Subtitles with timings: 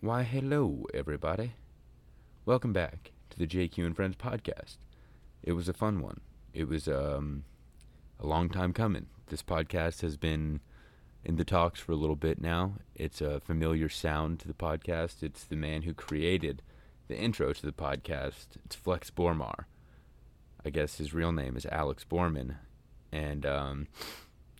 [0.00, 1.54] Why, hello, everybody.
[2.46, 4.76] Welcome back to the JQ and Friends podcast.
[5.42, 6.20] It was a fun one.
[6.54, 7.42] It was um,
[8.20, 9.06] a long time coming.
[9.26, 10.60] This podcast has been
[11.24, 12.74] in the talks for a little bit now.
[12.94, 15.24] It's a familiar sound to the podcast.
[15.24, 16.62] It's the man who created
[17.08, 18.46] the intro to the podcast.
[18.64, 19.64] It's Flex Bormarr.
[20.64, 22.54] I guess his real name is Alex Bormann.
[23.10, 23.88] And um,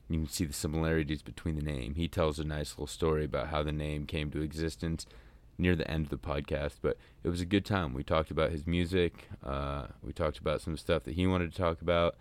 [0.09, 1.95] you can see the similarities between the name.
[1.95, 5.07] He tells a nice little story about how the name came to existence
[5.59, 7.93] near the end of the podcast, but it was a good time.
[7.93, 11.59] We talked about his music, uh, we talked about some stuff that he wanted to
[11.59, 12.16] talk about,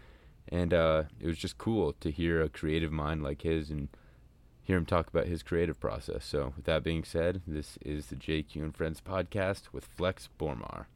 [0.49, 3.89] and uh, it was just cool to hear a creative mind like his and
[4.63, 6.25] hear him talk about his creative process.
[6.25, 10.87] So, with that being said, this is the JQ and Friends podcast with Flex Bormarr.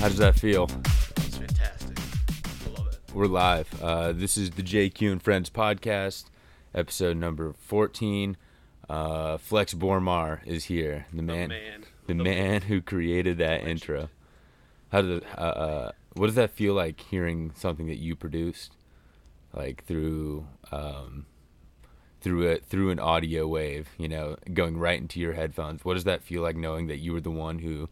[0.00, 0.68] How does that feel?
[3.14, 3.80] We're live.
[3.80, 6.24] Uh, this is the JQ and Friends podcast,
[6.74, 8.36] episode number 14.
[8.90, 11.84] Uh, Flex Bormarr is here, the man, man.
[12.06, 13.68] the The man who created that Legend.
[13.70, 14.08] intro.
[14.90, 18.74] How does uh, uh, what does that feel like hearing something that you produced,
[19.52, 21.26] like through um,
[22.20, 25.84] through it through an audio wave, you know, going right into your headphones?
[25.84, 27.88] What does that feel like knowing that you were the one who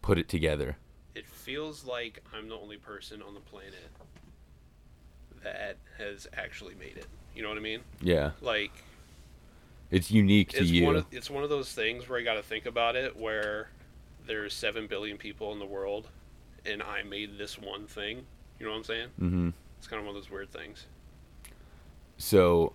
[0.00, 0.76] put it together?
[1.16, 3.90] It feels like I'm the only person on the planet
[5.42, 7.06] that has actually made it.
[7.34, 7.80] You know what I mean?
[8.00, 8.72] Yeah, Like
[9.90, 10.84] it's unique to it's you.
[10.86, 13.68] one of it's one of those things where you got to think about it where
[14.26, 16.08] there's 7 billion people in the world
[16.66, 18.26] and I made this one thing.
[18.58, 19.08] You know what I'm saying?
[19.20, 19.48] mm-hmm.
[19.78, 20.84] It's kind of one of those weird things.
[22.18, 22.74] So,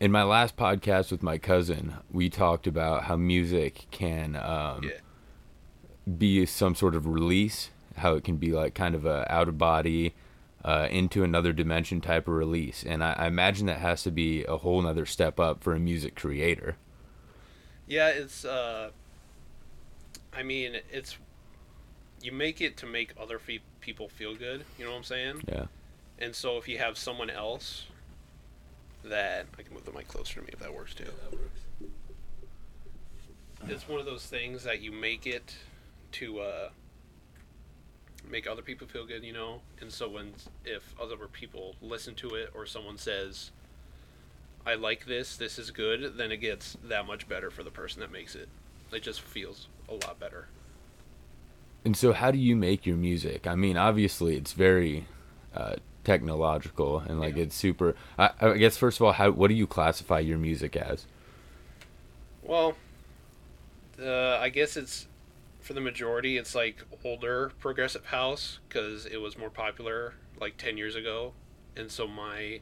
[0.00, 4.90] in my last podcast with my cousin, we talked about how music can um, Yeah.
[6.18, 9.58] be some sort of release, how it can be like kind of a out of
[9.58, 10.14] body,
[10.64, 12.84] uh, into another dimension type of release.
[12.84, 15.78] And I, I imagine that has to be a whole nother step up for a
[15.78, 16.76] music creator.
[17.86, 18.90] Yeah, it's uh
[20.32, 21.16] I mean, it's
[22.22, 25.42] you make it to make other fe- people feel good, you know what I'm saying?
[25.46, 25.66] Yeah.
[26.18, 27.86] And so if you have someone else
[29.04, 31.04] that I can move the mic closer to me if that works too.
[31.04, 31.60] Yeah, that works.
[33.66, 35.56] It's one of those things that you make it
[36.12, 36.68] to uh,
[38.30, 39.60] make other people feel good, you know.
[39.80, 43.50] And so when if other people listen to it or someone says,
[44.66, 48.00] "I like this, this is good," then it gets that much better for the person
[48.00, 48.48] that makes it.
[48.92, 50.48] It just feels a lot better.
[51.84, 53.46] And so, how do you make your music?
[53.46, 55.06] I mean, obviously, it's very
[55.54, 57.44] uh, technological and like Yeah.
[57.44, 57.94] it's super.
[58.18, 61.06] I, I guess first of all, how what do you classify your music as?
[62.42, 62.76] Well,
[64.00, 65.06] uh, I guess it's
[65.64, 66.36] for the majority.
[66.36, 71.32] It's like older progressive house because it was more popular like ten years ago,
[71.74, 72.60] and so my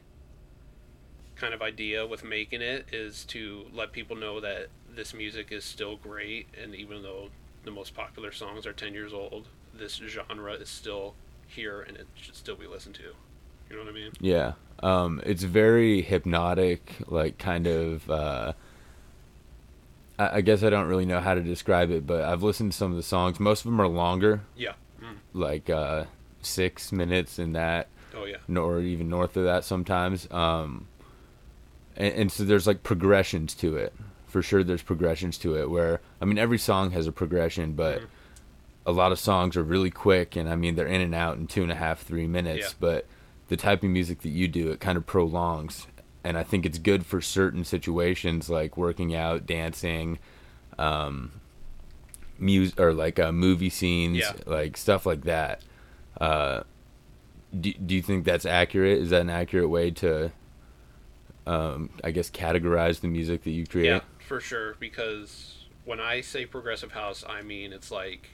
[1.35, 5.65] kind of idea with making it is to let people know that this music is
[5.65, 7.29] still great, and even though
[7.63, 11.13] the most popular songs are ten years old, this genre is still
[11.47, 13.13] here and it should still be listened to.
[13.69, 14.11] You know what I mean?
[14.19, 14.53] Yeah.
[14.81, 18.09] Um, it's very hypnotic, like kind of.
[18.09, 18.53] Uh,
[20.19, 22.77] I, I guess I don't really know how to describe it, but I've listened to
[22.77, 23.39] some of the songs.
[23.39, 24.73] Most of them are longer, Yeah.
[25.01, 25.15] Mm.
[25.33, 26.05] like uh,
[26.41, 28.59] six minutes in that, Oh yeah.
[28.59, 30.27] or even north of that sometimes.
[30.31, 30.87] Um,
[31.95, 33.93] and, and so there's like progressions to it.
[34.27, 35.69] For sure, there's progressions to it.
[35.69, 38.05] Where I mean, every song has a progression, but Mhm.
[38.87, 41.45] a lot of songs are really quick, and I mean, they're in and out in
[41.47, 42.59] two and a half, three minutes.
[42.69, 42.73] Yeah.
[42.79, 43.05] But
[43.49, 45.85] the type of music that you do, it kind of prolongs,
[46.23, 50.19] and I think it's good for certain situations like working out, dancing,
[50.79, 51.31] um,
[52.39, 54.33] music, or like uh, movie scenes, Yeah.
[54.45, 55.61] like stuff like that.
[56.19, 56.63] Uh,
[57.59, 58.99] do, do you think that's accurate?
[58.99, 60.31] Is that an accurate way to,
[61.45, 63.87] um, I guess, categorize the music that you create?
[63.87, 64.75] Yeah, for sure.
[64.79, 68.29] Because when I say progressive house, I mean it's like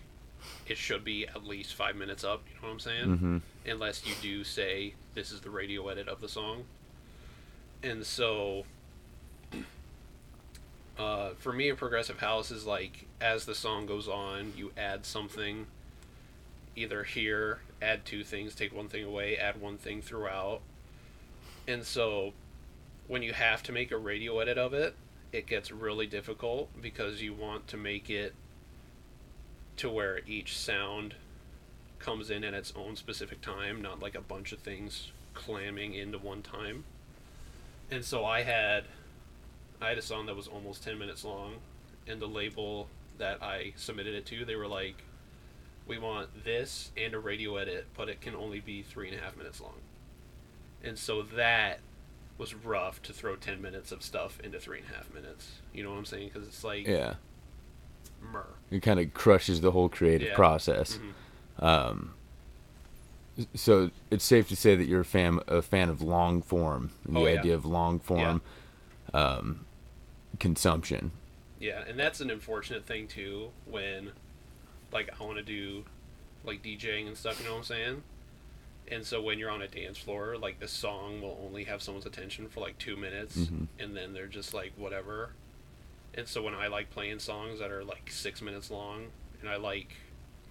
[0.68, 2.44] it should be at least five minutes up.
[2.48, 3.06] You know what I'm saying?
[3.08, 3.38] Mm-hmm.
[3.68, 6.64] Unless you do say this is the radio edit of the song.
[7.82, 8.66] And so,
[10.98, 15.06] uh, for me, a progressive house is like as the song goes on, you add
[15.06, 15.68] something.
[16.76, 20.62] Either here, add two things, take one thing away, add one thing throughout.
[21.68, 22.34] And so,
[23.08, 24.96] when you have to make a radio edit of it,
[25.32, 28.34] it gets really difficult because you want to make it
[29.78, 31.16] to where each sound
[32.00, 36.18] comes in at its own specific time, not like a bunch of things clamming into
[36.18, 36.84] one time.
[37.92, 38.86] And so I had
[39.82, 41.56] I had a song that was almost 10 minutes long
[42.08, 42.88] and the label
[43.18, 45.04] that I submitted it to, they were like
[45.88, 49.22] we want this and a radio edit, but it can only be three and a
[49.24, 49.74] half minutes long.
[50.84, 51.80] And so that
[52.38, 55.60] was rough to throw 10 minutes of stuff into three and a half minutes.
[55.74, 56.30] You know what I'm saying?
[56.32, 57.16] Because it's like, Yeah.
[58.22, 58.46] myrrh.
[58.70, 60.36] It kind of crushes the whole creative Yeah.
[60.36, 61.00] process.
[61.60, 61.64] Mhm.
[61.64, 62.14] Um,
[63.54, 67.16] so it's safe to say that you're a fan a fan of long form, and
[67.16, 67.40] the Oh, yeah.
[67.40, 68.42] idea of long form
[69.14, 69.66] um,
[70.40, 71.12] consumption.
[71.60, 74.12] Yeah, and that's an unfortunate thing too when
[74.92, 75.86] like I want to do
[76.44, 78.04] like DJing and stuff, you know what I'm saying?
[78.92, 82.06] And so when you're on a dance floor, like the song will only have someone's
[82.08, 83.68] attention for like 2 minutes Mhm.
[83.78, 85.32] and then they're just like whatever.
[86.16, 89.08] And so when I like playing songs that are like 6 minutes long
[89.42, 89.96] and I like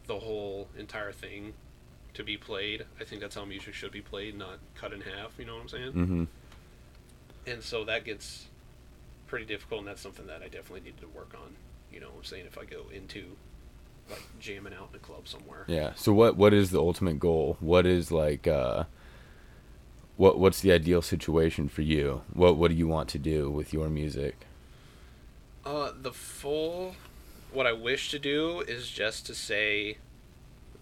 [0.07, 1.55] the whole entire thing
[2.19, 5.33] to be played, I think that's how music should be played, not cut in half,
[5.39, 5.93] you know what I'm saying?
[5.93, 6.25] hmm
[7.47, 8.47] and so that gets
[9.27, 11.55] pretty difficult and that's something that i definitely need to work on
[11.91, 13.25] you know what i'm saying if i go into
[14.11, 15.93] like jamming out in a club somewhere Yeah.
[15.97, 17.57] So what what is the ultimate goal?
[17.61, 18.85] What is like uh,
[20.17, 22.23] what what's the ideal situation for you?
[22.33, 24.47] What what do you want to do with your music?
[25.67, 26.95] uh the full
[27.53, 29.99] what i wish to do is just to say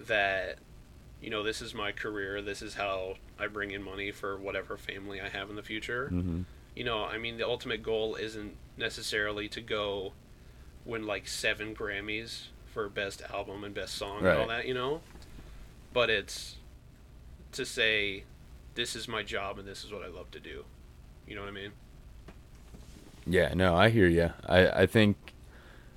[0.01, 0.59] that
[1.27, 4.77] you know this is my career this is how i bring in money for whatever
[4.77, 6.43] family i have in the future Mm-hmm.
[6.77, 10.13] you know, I mean, the ultimate goal isn't necessarily to go
[10.85, 15.01] win like seven Grammys for best album and best song and all that, you know,
[15.93, 16.57] but it's
[17.53, 18.25] to say,
[18.75, 20.65] this is my job and this is what I love to do.
[21.27, 21.73] You know what I mean?
[23.27, 24.31] Yeah, no, I hear you.
[24.47, 25.17] I I think,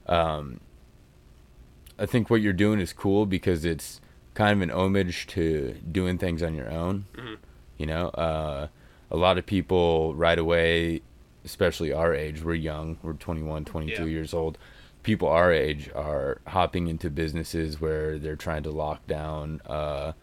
[0.08, 0.60] um,
[2.00, 4.00] I think what you're doing is cool because it's
[4.40, 7.04] kind of an homage to doing things on your own.
[7.14, 7.38] Mhm.
[7.78, 8.68] You know, uh,
[9.12, 11.02] a lot of people right away,
[11.44, 14.10] especially our age, we're young, we're 21, 22 Yeah.
[14.10, 14.58] years old.
[15.04, 20.14] People our age are hopping into businesses where they're trying to lock down uh,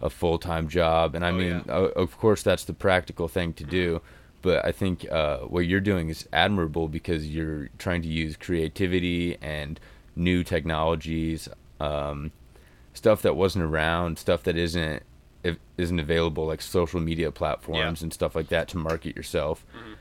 [0.00, 1.60] a full time job, and I Oh, mean, yeah.
[1.74, 1.98] Mm-hmm.
[1.98, 4.02] of course, that's the practical thing to do.
[4.42, 9.36] But I think uh, what you're doing is admirable because you're trying to use creativity
[9.42, 9.80] and
[10.14, 11.48] new technologies,
[11.80, 12.30] um,
[12.94, 15.02] stuff that wasn't around, stuff that isn't
[15.42, 19.64] if, isn't available, like social media platforms and stuff like that, to market yourself.
[19.76, 19.96] Mhm.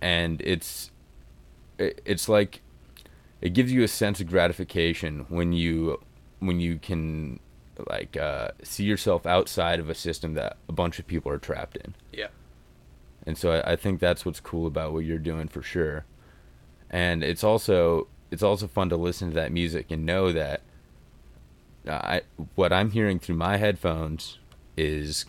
[0.00, 0.92] And it's
[1.78, 2.60] it, it's like
[3.40, 6.00] it gives you a sense of gratification when you
[6.38, 7.40] when you can
[7.90, 11.76] like uh, see yourself outside of a system that a bunch of people are trapped
[11.76, 11.94] in.
[12.12, 12.28] Yeah.
[13.26, 16.04] And so I, I think that's what's cool about what you're doing for sure.
[16.90, 20.60] And it's also it's also fun to listen to that music and know that
[21.88, 22.22] I
[22.54, 24.38] what I'm hearing through my headphones
[24.76, 25.26] is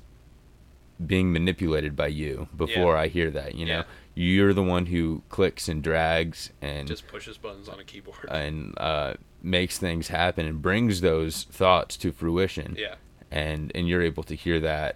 [1.06, 3.02] being manipulated by you before Yeah.
[3.02, 3.80] I hear that, you know.
[3.80, 3.84] Yeah.
[4.18, 8.30] You're the one who clicks and drags and Just pushes buttons on a keyboard.
[8.30, 12.96] and uh, makes things happen and brings those thoughts to fruition yeah.
[13.30, 14.96] and and you're able to hear that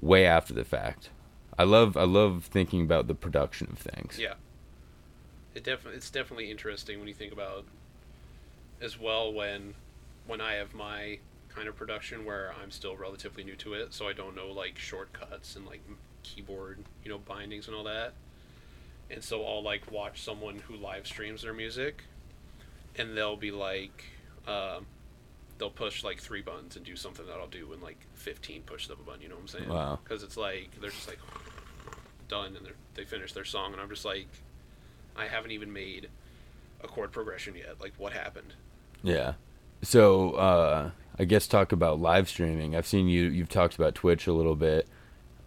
[0.00, 1.08] way after the fact.
[1.58, 4.18] I love I love thinking about the production of things.
[4.20, 4.34] Yeah.
[5.54, 7.64] It definitely it's definitely interesting when you think about
[8.82, 9.74] as well when
[10.26, 11.18] when I have my
[11.48, 14.78] kind of production where I'm still relatively new to it, so I don't know like
[14.78, 15.80] shortcuts and like
[16.22, 18.14] keyboard, you know, bindings and all that.
[19.10, 22.04] And so I'll like watch someone who live streams their music
[22.96, 24.04] and they'll be like
[24.48, 24.86] um,
[25.58, 28.90] they'll push like three buttons and do something that I'll do in like 15 pushes
[28.90, 29.68] of a button, you know what I'm saying?
[29.68, 29.98] Wow.
[30.02, 31.20] Because it's like they're just like
[32.28, 34.28] done and they're, they finish their song and I'm just like
[35.16, 36.08] I haven't even made
[36.82, 37.80] a chord progression yet.
[37.80, 38.54] Like what happened?
[39.02, 39.34] Yeah.
[39.84, 42.74] So uh, I guess talk about live streaming.
[42.74, 43.24] I've seen you.
[43.24, 44.88] You've talked about Twitch a little bit.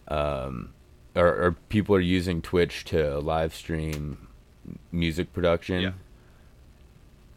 [0.06, 0.72] Um,
[1.14, 4.28] or, or people are using Twitch to live stream
[4.92, 5.80] music production.
[5.80, 5.92] Yeah.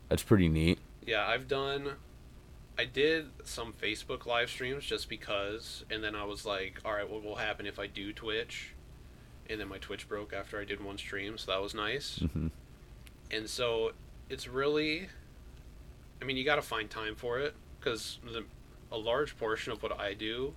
[0.09, 0.79] That's pretty neat.
[1.05, 1.93] Yeah, I've done.
[2.77, 7.09] I did some Facebook live streams just because, and then I was like, all right,
[7.09, 8.73] what will happen if I do Twitch?
[9.49, 12.17] And then my Twitch broke after I did one stream, so that was nice.
[12.33, 12.47] hmm
[13.29, 13.91] And so
[14.29, 15.09] it's really,
[16.21, 18.19] I mean, you got to find time for it because
[18.91, 20.53] a large portion of what I do,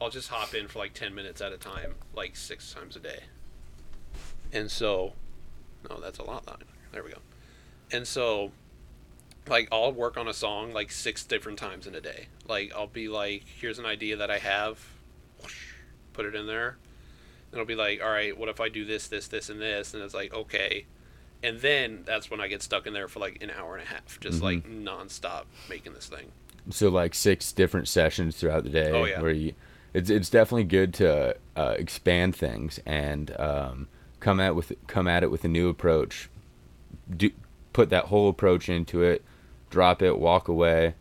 [0.00, 3.00] I'll just hop in for like 10 minutes at a time, like six times a
[3.00, 3.20] day.
[4.52, 5.14] And so,
[5.88, 6.62] no, that's a lot.
[6.92, 7.18] There we go.
[7.90, 8.52] And so,
[9.48, 12.26] like, I'll work on a song like six different times in a day.
[12.46, 14.78] Like, I'll be like, here's an idea that I have,
[16.12, 16.76] put it in there.
[17.50, 19.94] And I'll be like, all right, what if I do this, this, this, and this?
[19.94, 20.86] And it's like, okay
[21.42, 23.86] and then that's when I get stuck in there for like an hour and a
[23.86, 24.42] half, just Mhm.
[24.42, 26.32] like nonstop making this thing.
[26.70, 28.90] So like six different sessions throughout the day.
[28.92, 29.20] Oh, yeah.
[29.20, 29.54] Where you,
[29.94, 33.88] it's it's definitely good to uh, expand things and um,
[34.20, 36.28] come at with come at it with a new approach.
[37.14, 37.30] Do
[37.72, 39.24] put that whole approach into it,
[39.70, 40.94] drop it, walk away,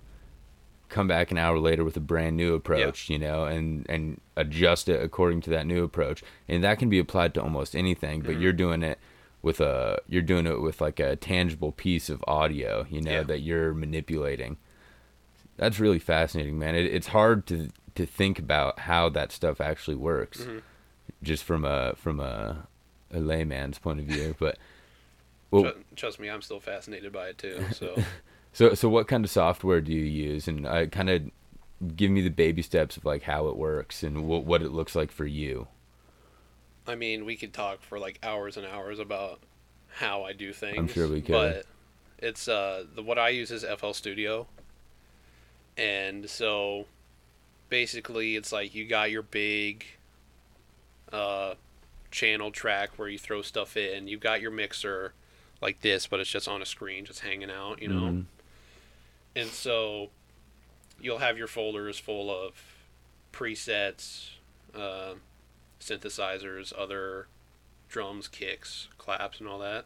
[0.89, 4.89] come back an hour later with a brand new approach, you know, and and adjust
[4.89, 6.23] it according to that new approach.
[6.49, 8.41] And that can be applied to almost anything, but Mm-hmm.
[8.41, 8.97] you're doing it
[9.41, 13.23] with a you're doing it with like a tangible piece of audio, you know, Yeah.
[13.23, 14.57] that you're manipulating.
[15.57, 16.75] That's really fascinating, man.
[16.75, 20.59] It, it's hard to to think about how that stuff actually works, Mm-hmm.
[21.23, 22.67] just from a from a
[23.13, 24.35] a layman's point of view.
[24.39, 24.57] But
[25.51, 27.65] well, Tru- trust me, I'm still fascinated by it too.
[27.73, 27.95] So
[28.53, 31.23] so so what kind of software do you use, and uh, kind of
[31.95, 34.95] give me the baby steps of like how it works and what what it looks
[34.95, 35.67] like for you.
[36.87, 39.39] I mean, we could talk for like hours and hours about
[39.89, 40.77] how I do things.
[40.77, 41.31] I'm sure we could.
[41.31, 41.65] But
[42.19, 44.47] it's uh the what I use is FL Studio.
[45.77, 46.85] And so
[47.69, 49.85] basically it's like you got your big
[51.11, 51.55] uh
[52.09, 54.07] channel track where you throw stuff in.
[54.07, 55.13] You've got your mixer
[55.61, 58.01] like this, but it's just on a screen just hanging out, you know.
[58.01, 58.25] Mhm.
[59.35, 60.09] And so
[60.99, 62.53] you'll have your folders full of
[63.31, 64.31] presets,
[64.75, 65.13] uh,
[65.81, 67.27] synthesizers, other
[67.89, 69.85] drums, kicks, claps, and all that.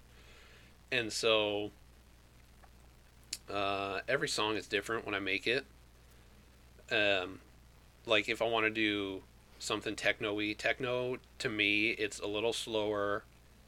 [0.91, 1.71] And so
[3.51, 5.65] uh, every song is different when I make it.
[6.91, 7.39] Um,
[8.05, 9.23] like if I want to do
[9.59, 13.23] something techno-y, techno to me it's a little slower.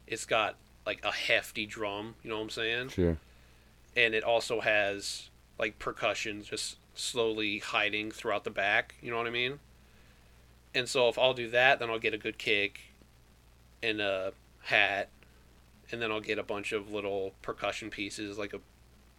[0.06, 0.56] It's got
[0.86, 2.88] like a hefty drum, you know what I'm saying?
[2.90, 3.16] Sure.
[3.96, 9.26] and it also has like percussion just slowly hiding throughout the back you know what
[9.26, 9.58] i mean
[10.78, 12.80] and so if i'll do that then i'll get a good kick
[13.82, 14.32] and a
[14.62, 15.08] hat.
[15.90, 18.60] And then i'll get a bunch of little percussion pieces like a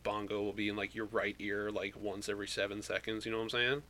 [0.03, 3.37] bongo will be in like your right ear like once every seven seconds you know
[3.37, 3.81] what i'm saying?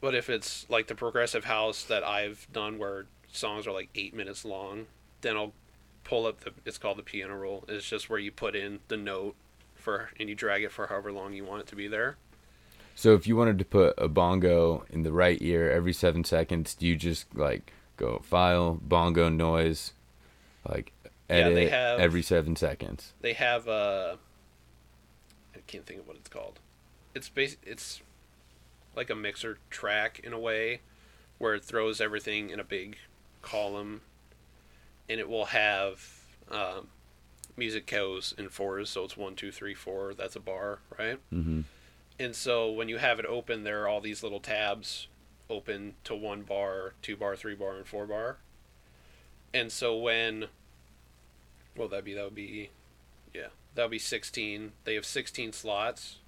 [0.00, 4.14] But if it's like the progressive house that i've done where songs are like eight
[4.14, 4.86] minutes long
[5.20, 5.52] then i'll
[6.04, 7.64] pull up the it's called the piano roll.
[7.68, 9.36] It's just where you put in the note
[9.76, 12.16] for and you drag it for however long you want it to be there
[12.94, 16.74] So if you wanted to put a bongo in the right ear every seven seconds,
[16.74, 19.92] do you just like go file bongo noise,
[20.68, 20.92] like
[21.28, 23.12] Yeah, they have- every seven seconds?
[23.20, 24.16] they have uh
[25.54, 26.58] i can't think of what it's called
[27.14, 28.00] it's bas- it's
[28.96, 30.80] like a mixer track in a way
[31.38, 32.96] where it throws everything in a big
[33.42, 34.00] column
[35.08, 36.04] and it will have
[36.50, 36.88] um,
[37.56, 41.62] music goes in fours so it's one two three four that's a bar right Mm-hmm.
[42.22, 45.08] And so when you have it open there are all these little tabs
[45.50, 48.38] open to one bar two bar three bar and four bar.
[49.52, 50.46] And so when
[51.76, 52.70] well that'd be that would be
[53.34, 56.18] yeah that would be 16 they have 16 slots.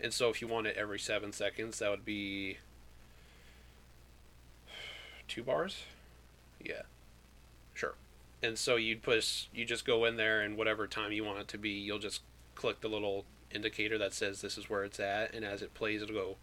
[0.00, 2.56] And so if you want it every seven seconds that would be
[5.28, 5.82] two bars?
[6.64, 6.82] Yeah.
[7.74, 7.94] Sure.
[8.42, 11.48] And so you'd push you just go in there and whatever time you want it
[11.48, 12.22] to be you'll just
[12.54, 16.02] click the little indicator that says this is where it's at and as it plays
[16.02, 16.36] it'll go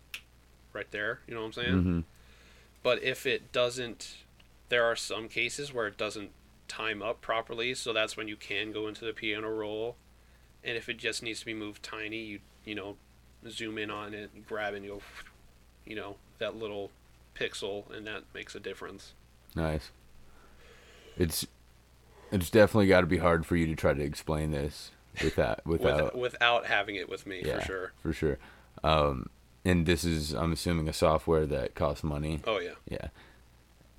[0.74, 2.00] right there you know what i'm saying Mm-hmm.
[2.82, 4.16] but if it doesn't
[4.70, 6.32] there are some cases where it doesn't
[6.68, 9.96] time up properly so that's when you can go into the piano roll
[10.64, 12.96] and if it just needs to be moved tiny you you know
[13.50, 15.02] zoom in on it and grab it and you go
[15.86, 16.90] you know that little
[17.40, 19.14] pixel and that makes a difference
[19.56, 19.92] Nice.
[21.16, 21.46] It's
[22.32, 24.90] it's definitely got to be hard for you to try to explain this
[25.22, 28.38] without without without having it with me yeah, for sure for sure.
[28.84, 29.30] Um,
[29.66, 32.40] and this is I'm assuming a software that costs money.
[32.46, 33.08] oh yeah Yeah.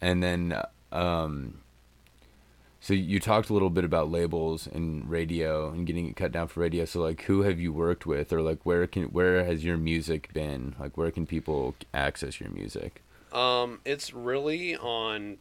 [0.04, 0.61] And then,
[0.92, 1.61] um,
[2.78, 6.49] so you talked a little bit about labels and radio and getting it cut down
[6.49, 6.85] for radio.
[6.85, 10.30] So like, who have you worked with, or like, where can where has your music
[10.35, 10.75] been?
[10.78, 13.02] Like, where can people access your music?
[13.33, 15.38] Um, it's really on.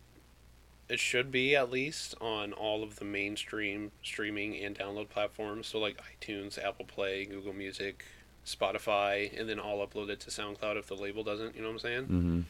[0.89, 5.67] It should be at least on all of the mainstream streaming and download platforms.
[5.67, 8.03] So like iTunes, Apple Play, Google Music,
[8.45, 11.55] Spotify, and then upload it to SoundCloud if the label doesn't.
[11.55, 12.03] You know what I'm saying?
[12.03, 12.41] Mm-hmm.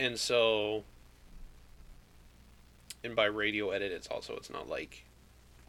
[0.00, 0.84] And so,
[3.02, 5.04] and by radio edit, it's also it's not like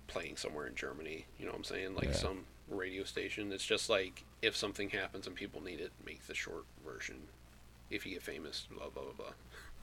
[0.08, 1.26] playing somewhere in Germany.
[1.40, 1.96] You know what I'm saying?
[1.96, 2.14] Like Yeah.
[2.14, 3.52] some radio station.
[3.52, 7.16] It's just like if something happens and people need it, make the short version.
[7.90, 9.32] If you get famous, blah blah blah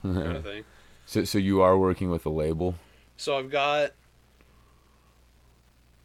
[0.03, 0.65] blah, kind of thing.
[1.07, 2.75] So so you are working with a label.
[3.17, 3.93] So I've got.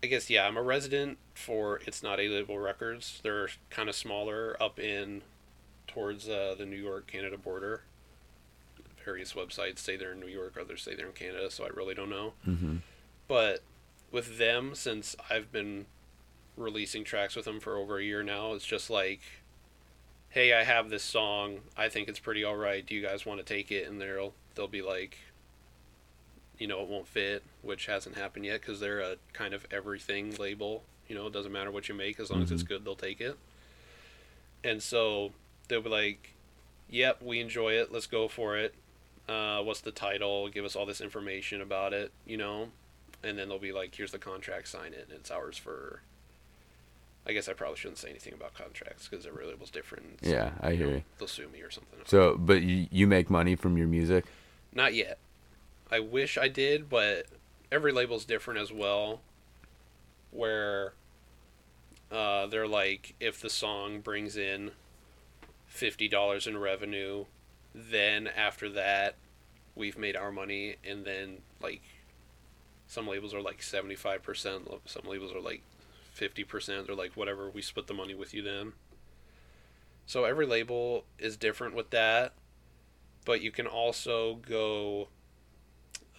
[0.04, 3.20] I guess yeah, I'm a resident for It's Not a Label Records.
[3.24, 5.22] They're kind of smaller up in
[5.88, 7.82] towards uh, the New York Canada border.
[9.06, 11.94] Various websites say they're in New York, others say they're in Canada, so I really
[11.94, 12.34] don't know.
[12.48, 12.78] Mm-hmm.
[13.28, 13.62] But
[14.12, 15.86] with them, since I've been
[16.58, 19.22] releasing tracks with them for over a year now, it's just like,
[20.30, 21.60] hey, I have this song.
[21.78, 22.86] I think it's pretty all right.
[22.86, 23.88] Do you guys want to take it?
[23.88, 25.18] And they'll they'll be like,
[26.58, 30.36] you know, it won't fit, which hasn't happened yet because they're a kind of everything
[30.38, 30.84] label.
[31.08, 32.68] You know, it doesn't matter what you make as long as it's Mhm.
[32.68, 33.38] good, they'll take it.
[34.64, 35.34] And so
[35.68, 36.34] they'll be like,
[36.90, 37.92] "Yep, we enjoy it.
[37.92, 38.76] Let's go for it.
[39.28, 40.50] Uh, what's the title?
[40.50, 42.72] Give us all this information about it, you know."
[43.24, 44.68] And then they'll be like, "Here's the contract.
[44.68, 45.08] Sign it.
[45.10, 46.02] And it's ours for."
[47.26, 50.24] I guess I probably shouldn't say anything about contracts because every label's different.
[50.26, 51.04] so, Yeah, I hear know, you.
[51.20, 52.00] They'll sue me or something.
[52.06, 54.26] So, but you, you make money from your music?
[54.74, 55.18] Not yet.
[55.90, 57.26] I wish I did, but
[57.72, 59.22] every label's different as well.
[60.32, 60.94] Where
[62.12, 64.72] uh, they're like, if the song brings in
[65.68, 67.26] fifty dollars in revenue,
[67.76, 69.16] then after that,
[69.76, 71.82] we've made our money, and then like
[72.88, 75.64] some labels are like seventy five percent, some labels are like
[76.14, 77.50] fifty percent, or like whatever.
[77.50, 78.74] We split the money with you then.
[80.06, 82.34] So every label is different with that
[83.26, 85.08] but you can also go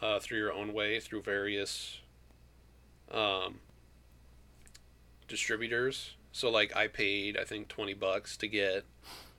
[0.00, 2.00] uh, through your own way through various
[3.10, 3.60] um,
[5.28, 6.14] distributors.
[6.32, 8.84] So like I paid I think twenty bucks to get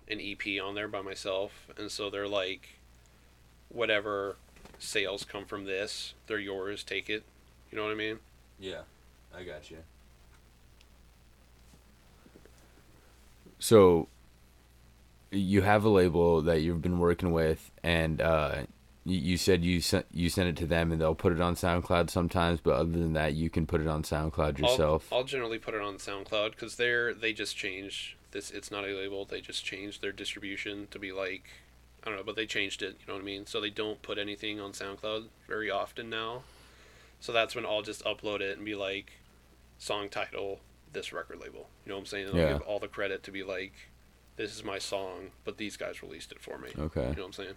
[0.08, 2.80] an EP on there by myself, and so they're like,
[3.70, 4.38] whatever
[4.80, 6.84] sales come from this, they're yours.
[6.84, 7.24] Take it.
[7.72, 8.20] You know what I mean?
[8.60, 8.82] Yeah,
[9.36, 9.78] I got you.
[13.60, 14.08] So,
[15.40, 18.64] you have a label that you've been working with, and uh,
[19.06, 21.56] you, you said you sent you send it to them, and they'll put it on
[21.56, 22.60] SoundCloud sometimes.
[22.62, 25.08] But other than that, you can put it on SoundCloud yourself.
[25.12, 28.52] I'll, I'll generally put it on SoundCloud because they're they just changed this.
[28.52, 29.26] It's not a label.
[29.26, 31.50] They just changed their distribution to be like
[32.04, 32.98] I don't know, but they changed it.
[33.00, 33.46] You know what I mean?
[33.46, 36.44] So they don't put anything on SoundCloud very often now.
[37.22, 39.14] So that's when I'll just upload it and be like,
[39.78, 40.60] song title,
[40.92, 41.70] this record label.
[41.86, 42.28] You know what I'm saying?
[42.28, 42.54] And I'll Yeah.
[42.54, 43.72] give all the credit to be like,
[44.36, 46.70] this is my song, but these guys released it for me.
[46.78, 47.02] okay.
[47.02, 47.56] You know what I'm saying?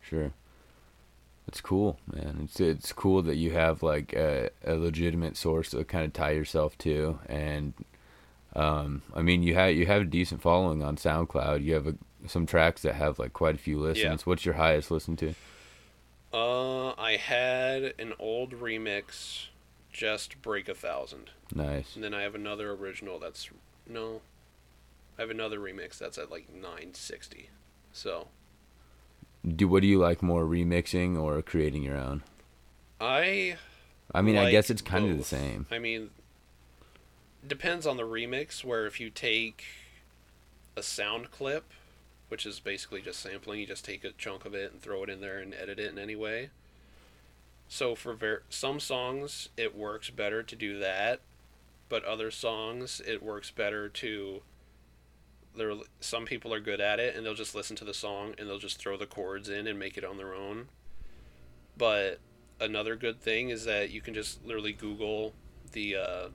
[0.00, 0.32] Sure.
[1.46, 2.40] It's cool, man.
[2.44, 6.32] It's it's cool that you have like a, a legitimate source to kind of tie
[6.32, 7.72] yourself to, and
[8.54, 11.64] um, I mean you have you have a decent following on SoundCloud.
[11.64, 11.94] You have a,
[12.26, 14.26] some tracks that have like quite a few listens.
[14.26, 15.34] What's your highest listen to?
[16.34, 19.46] Uh, I had an old remix,
[19.90, 21.30] just break a thousand.
[21.54, 21.94] Nice.
[21.94, 23.48] And then I have another original that's
[23.88, 24.20] no.
[25.18, 27.50] I have another remix that's at like 960.
[27.92, 28.28] So
[29.46, 32.22] Do what do you like more, remixing or creating your own?
[33.00, 33.56] I
[34.14, 35.66] I mean, I guess it's kind of the same.
[35.70, 36.10] I mean
[37.46, 39.64] depends on the remix where if you take
[40.76, 41.64] a sound clip,
[42.28, 45.08] which is basically just sampling, you just take a chunk of it and throw it
[45.10, 46.50] in there and edit it in any way.
[47.68, 51.20] So for ver- some songs it works better to do that,
[51.88, 54.42] but other songs it works better to
[55.58, 58.48] there some people are good at it and they'll just listen to the song and
[58.48, 60.68] they'll just throw the chords in and make it on their own.
[61.76, 62.18] But
[62.60, 65.34] another good thing is that you can just literally Google
[65.72, 66.28] the uh,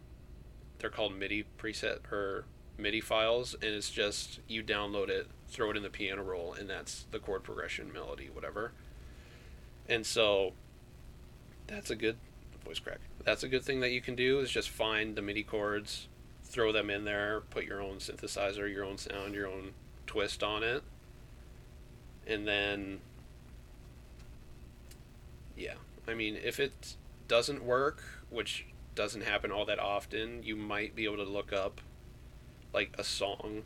[0.80, 2.46] they're called MIDI preset or
[2.78, 6.70] MIDI files, and it's just you download it, throw it in the piano roll, and
[6.70, 8.72] that's the chord progression, melody, whatever.
[9.88, 10.54] And so
[11.68, 12.18] that's a good
[12.66, 13.00] voice crack.
[13.24, 16.08] That's a good thing that you can do is just find the MIDI chords,
[16.54, 19.72] throw them in there, put your own synthesizer, your own sound, your own
[20.06, 20.84] twist on it,
[22.28, 23.00] and then
[25.58, 25.74] yeah,
[26.08, 26.96] I mean, if it
[27.28, 31.82] doesn't work, which doesn't happen all that often, you might be able to look up
[32.72, 33.64] like a song,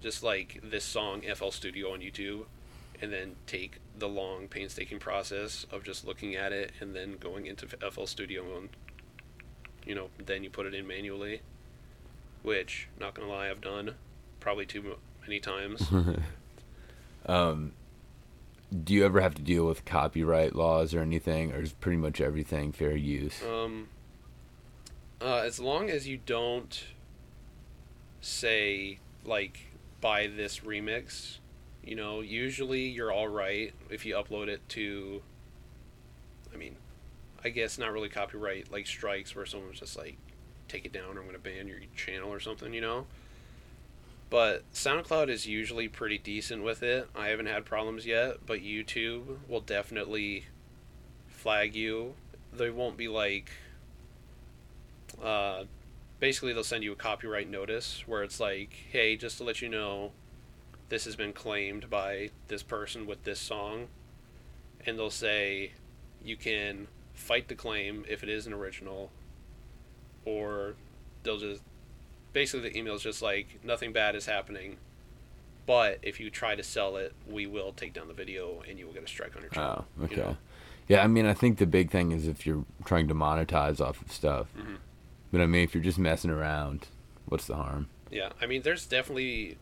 [0.00, 2.46] just like this song FL Studio on YouTube,
[3.00, 7.46] and then take the long, painstaking process of just looking at it and then going
[7.46, 8.68] into FL Studio and
[9.86, 11.42] you know, then you put it in manually,
[12.44, 13.94] which, not gonna lie, I've done
[14.38, 15.90] probably too many times.
[17.26, 17.72] um,
[18.82, 22.20] do you ever have to deal with copyright laws or anything, or is pretty much
[22.20, 23.42] everything fair use?
[23.42, 23.88] Um,
[25.20, 26.84] uh, as long as you don't
[28.20, 31.38] say like buy this remix,
[31.82, 35.22] you know, usually you're all right if you upload it to.
[36.52, 36.76] I mean,
[37.42, 40.16] I guess not really copyright like strikes where someone's just like,
[40.68, 43.06] take it down or I'm gonna ban your channel or something, you know.
[44.30, 47.08] But SoundCloud is usually pretty decent with it.
[47.14, 50.46] I haven't had problems yet, but YouTube will definitely
[51.28, 52.14] flag you.
[52.52, 53.50] They won't be like
[55.22, 55.64] uh,
[56.20, 59.68] basically they'll send you a copyright notice where it's like, hey, just to let you
[59.68, 60.12] know,
[60.88, 63.88] this has been claimed by this person with this song,
[64.86, 65.72] and they'll say
[66.24, 69.10] you can fight the claim if it is an original,
[70.24, 70.74] or
[71.22, 71.62] they'll just
[72.32, 74.76] basically the email's just like nothing bad is happening.
[75.66, 78.86] But if you try to sell it, we will take down the video and you
[78.86, 79.86] will get a strike on your channel.
[79.98, 80.16] Oh, okay.
[80.16, 80.36] you know?
[80.88, 84.02] Yeah, I mean, I think the big thing is if you're trying to monetize off
[84.02, 84.48] of stuff.
[84.56, 84.76] Mhm.
[85.32, 86.88] But I mean, if you're just messing around,
[87.24, 87.88] what's the harm?
[88.10, 89.56] Yeah, I mean, there's definitely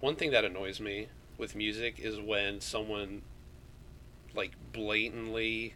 [0.00, 3.22] one thing that annoys me with music is when someone
[4.34, 5.74] like blatantly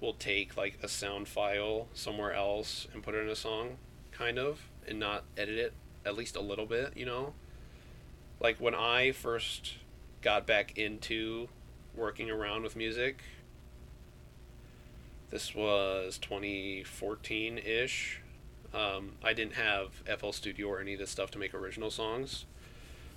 [0.00, 3.76] will take like a sound file somewhere else and put it in a song
[4.12, 5.72] kind of and not edit it
[6.04, 7.34] at least a little bit you know?
[8.40, 9.74] Like when i first
[10.22, 11.48] got back into
[11.94, 13.22] working around with music
[15.30, 18.20] this was 2014-ish
[18.72, 22.46] um, i didn't have fl studio or any of this stuff to make original songs.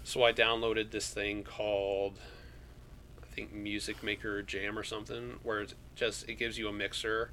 [0.03, 2.19] So i downloaded this thing called
[3.33, 7.31] think Music Maker Jam or something, where it's just it gives you a mixer,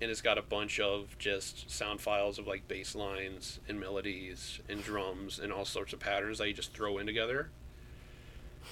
[0.00, 4.60] and it's got a bunch of just sound files of like bass lines and melodies
[4.68, 7.50] and drums and all sorts of patterns that you just throw in together.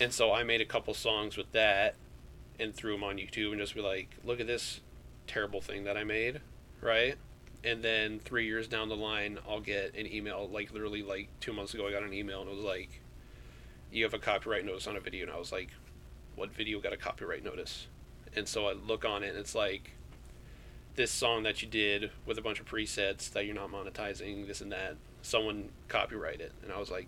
[0.00, 1.94] And so I made a couple songs with that,
[2.60, 4.80] and threw them on YouTube and just be like, look at this
[5.26, 6.40] terrible thing that I made,
[6.80, 7.16] right?
[7.64, 10.48] And then three years down the line, I'll get an email.
[10.48, 13.00] Like literally, like two months ago, I got an email and it was like,
[13.90, 15.70] "You have a copyright notice on a video," and I was like,
[16.40, 17.86] what video got a copyright notice.
[18.34, 19.92] And so I look on it and it's like
[20.96, 24.60] this song that you did with a bunch of presets that you're not monetizing, this
[24.60, 24.96] and that.
[25.22, 26.52] Someone copyright it.
[26.62, 27.06] And I was like,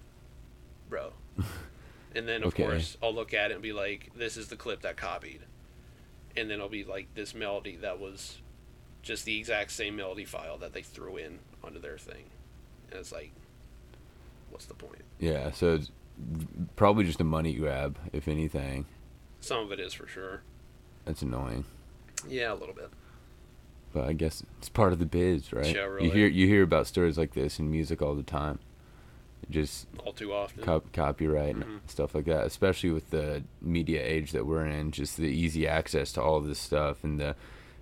[0.88, 1.12] bro.
[2.14, 2.62] and then of Okay.
[2.62, 5.40] course I'll look at it and be like, this is the clip that copied.
[6.36, 8.38] And then it'll be like this melody that was
[9.02, 12.24] just the exact same melody file that they threw in onto their thing.
[12.90, 13.32] And it's like,
[14.50, 15.02] what's the point?
[15.18, 15.90] Yeah, so it's
[16.76, 18.86] probably just a money grab, if anything.
[19.42, 20.40] Some of it is for sure.
[21.04, 21.64] That's annoying.
[22.28, 22.88] Yeah, a little bit.
[23.92, 25.74] But I guess it's part of the biz, right?
[25.74, 26.06] Yeah, really.
[26.06, 28.60] You hear you hear about stories like this in music all the time.
[29.50, 30.62] Just All too often.
[30.62, 31.62] cop- copyright Mhm.
[31.62, 34.92] and stuff like that, especially with the media age that we're in.
[34.92, 37.34] Just the easy access to all this stuff and the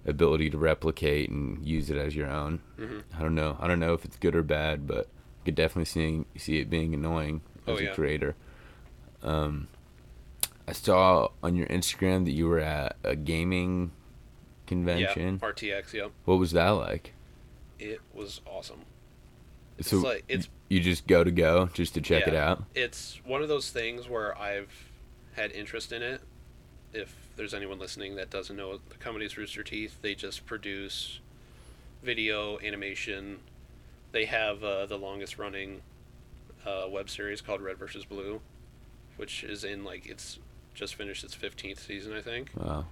[0.07, 2.61] ability to replicate and use it as your own.
[2.79, 3.03] Mhm.
[3.15, 3.57] I don't know.
[3.61, 6.71] I don't know if it's good or bad, but I could definitely see see it
[6.71, 7.95] being annoying Oh, as a yeah.
[7.95, 8.35] creator.
[9.23, 9.69] Um,
[10.69, 13.91] I saw on your Instagram that you were at a gaming
[14.67, 15.41] convention.
[15.43, 15.93] Yeah, RTX.
[15.93, 17.15] Yep, What was that like?
[17.79, 18.81] it was awesome.
[19.79, 22.63] It's so like it's you just go to go just to check it out.
[22.75, 24.91] it's one of those things where I've
[25.33, 26.21] had interest in it.
[26.93, 29.97] If there's anyone listening that doesn't know, the company's Rooster Teeth.
[30.03, 31.21] They just produce
[32.03, 33.39] video animation.
[34.13, 35.81] They have uh, the longest running
[36.67, 38.43] uh, web series called Red versus Blue,
[39.17, 40.39] which is in like it's
[40.75, 42.51] just finished its 15th season, I think.
[42.57, 42.87] Wow.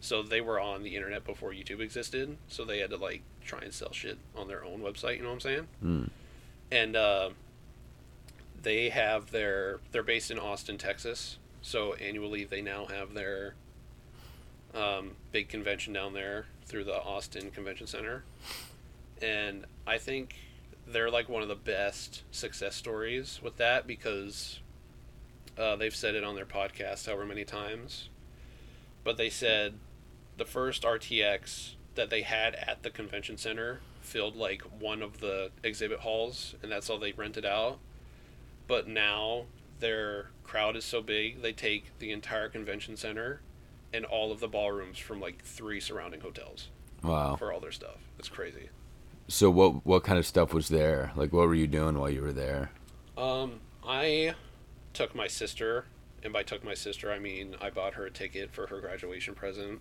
[0.00, 3.60] So they were on the internet before YouTube existed, so they had to like try
[3.60, 5.16] and sell shit on their own website.
[5.16, 5.66] You know what I'm saying?
[5.82, 6.10] Mm.
[6.70, 7.30] And uh,
[8.62, 11.38] they have their they're based in Austin, Texas.
[11.62, 13.54] So annually they now have their
[14.74, 18.24] um, big convention down there through the Austin Convention Center,
[19.22, 20.36] and I think
[20.86, 24.60] they're like one of the best success stories with that because
[25.58, 28.08] uh, they've said it on their podcast however many times,
[29.04, 29.74] but they said
[30.36, 35.50] the first RTX that they had at the convention center filled like one of the
[35.62, 37.78] exhibit halls, and that's all they rented out.
[38.66, 39.44] But now
[39.80, 43.40] their crowd is so big, they take the entire convention center
[43.92, 46.68] and all of the ballrooms from like three surrounding hotels
[47.02, 47.36] Wow.
[47.36, 47.98] for all their stuff.
[48.18, 48.70] It's crazy.
[49.28, 51.12] So what what kind of stuff was there?
[51.16, 52.70] Like what were you doing while you were there?
[53.16, 54.34] Um, I
[54.94, 55.84] took my sister,
[56.22, 59.34] and by took my sister, I mean I bought her a ticket for her graduation
[59.34, 59.80] present,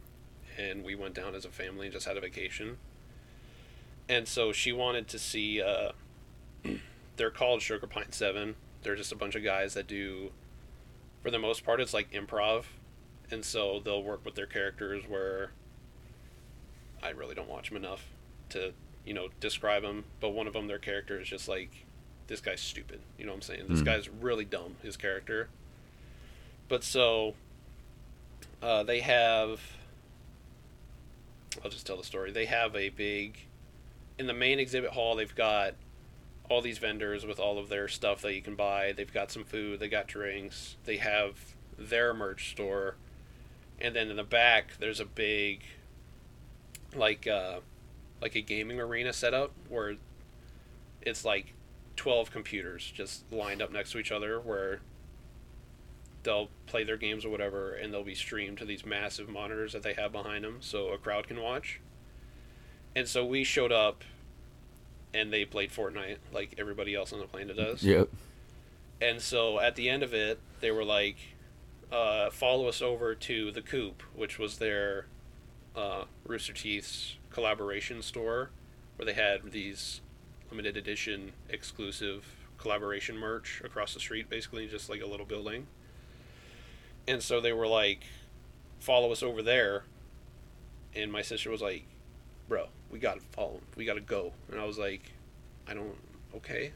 [0.58, 2.78] and we went down as a family and just had a vacation.
[4.10, 5.62] And so she wanted to see.
[5.62, 5.92] Uh,
[7.16, 8.56] they're called Sugar Pine Seven.
[8.82, 10.32] They're just a bunch of guys that do,
[11.22, 12.66] for the most part, it's like improv,
[13.32, 15.52] and so they'll work with their characters where.
[17.02, 18.06] I really don't watch them enough
[18.52, 18.72] to,
[19.06, 20.06] you know, describe them.
[20.22, 21.83] But one of them, their character is just like
[22.28, 23.00] this guy's stupid.
[23.18, 23.66] You know what I'm saying?
[23.70, 23.86] This Mm.
[23.86, 25.50] guy's really dumb, his character.
[26.68, 27.36] But so
[28.62, 29.60] uh, they have.
[31.64, 32.32] I'll just tell the story.
[32.32, 33.40] They have a big.
[34.18, 35.74] In the main exhibit hall, they've got
[36.50, 38.92] all these vendors with all of their stuff that you can buy.
[38.92, 42.96] They've got some food, they got drinks, they have their merch store.
[43.80, 45.62] And then in the back, there's a big.
[46.96, 47.60] Like, uh,
[48.22, 49.96] like a gaming arena setup where
[51.02, 51.54] it's like
[51.96, 54.80] 12 computers just lined up next to each other where
[56.24, 59.84] they'll play their games or whatever and they'll be streamed to these massive monitors that
[59.84, 61.80] they have behind them so a crowd can watch
[62.96, 64.04] and so we showed up
[65.14, 68.10] and they played fortnite like everybody else on the planet does Yep.
[69.02, 71.18] and so at the end of it, they were like,
[71.92, 75.08] uh, follow us over to the Coop, which was their
[75.76, 78.50] uh, Rooster Teeth's collaboration store,
[78.96, 80.00] where they had these
[80.54, 82.24] limited edition exclusive
[82.60, 85.66] collaboration merch across the street, basically just like a little building.
[87.08, 88.04] And so they were like,
[88.80, 89.86] "Follow us over there,"
[90.94, 91.86] and my sister was like,
[92.48, 93.62] "Bro, we gotta follow.
[93.76, 95.14] We gotta go." And I was like,
[95.66, 95.98] "I don't.
[96.36, 96.74] Okay."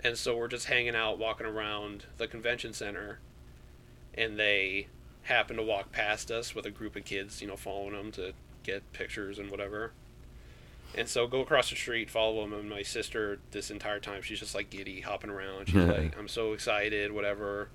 [0.00, 3.18] And so we're just hanging out, walking around the convention center,
[4.12, 4.88] and they
[5.22, 8.34] happen to walk past us with a group of kids, you know, following them to
[8.62, 9.92] get pictures and whatever.
[10.96, 14.40] And so go across the street, follow them, and my sister this entire time she's
[14.40, 15.68] just like giddy, hopping around.
[15.68, 17.68] She's like, "I'm so excited, whatever."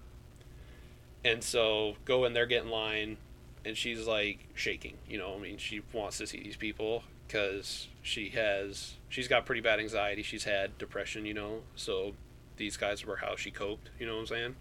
[1.23, 3.17] And so go in there, get in line,
[3.63, 4.97] and she's like shaking.
[5.10, 9.45] You know, I mean, she wants to see these people because she has she's got
[9.45, 10.21] pretty bad anxiety.
[10.21, 11.62] She's had depression, you know.
[11.75, 12.13] So
[12.58, 13.89] these guys were how she coped.
[13.99, 14.56] You know what I'm saying?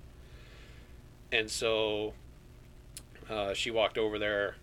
[1.32, 2.14] And so
[3.28, 4.56] uh, she walked over there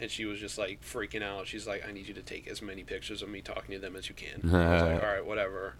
[0.00, 1.46] and she was just like freaking out.
[1.46, 3.96] She's like, I need you to take as many pictures of me talking to them
[3.96, 4.54] as you can.
[4.54, 5.74] I was like, all right, whatever.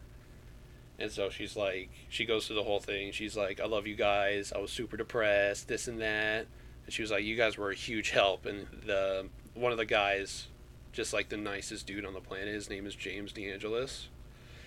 [0.98, 3.12] And so she's like, she goes through the whole thing.
[3.12, 4.52] She's like, I love you guys.
[4.52, 6.46] I was super depressed, this and that.
[6.84, 8.46] And she was like, you guys were a huge help.
[8.46, 10.48] And the one of the guys,
[10.92, 14.06] just like the nicest dude on the planet, his name is James DeAngelis.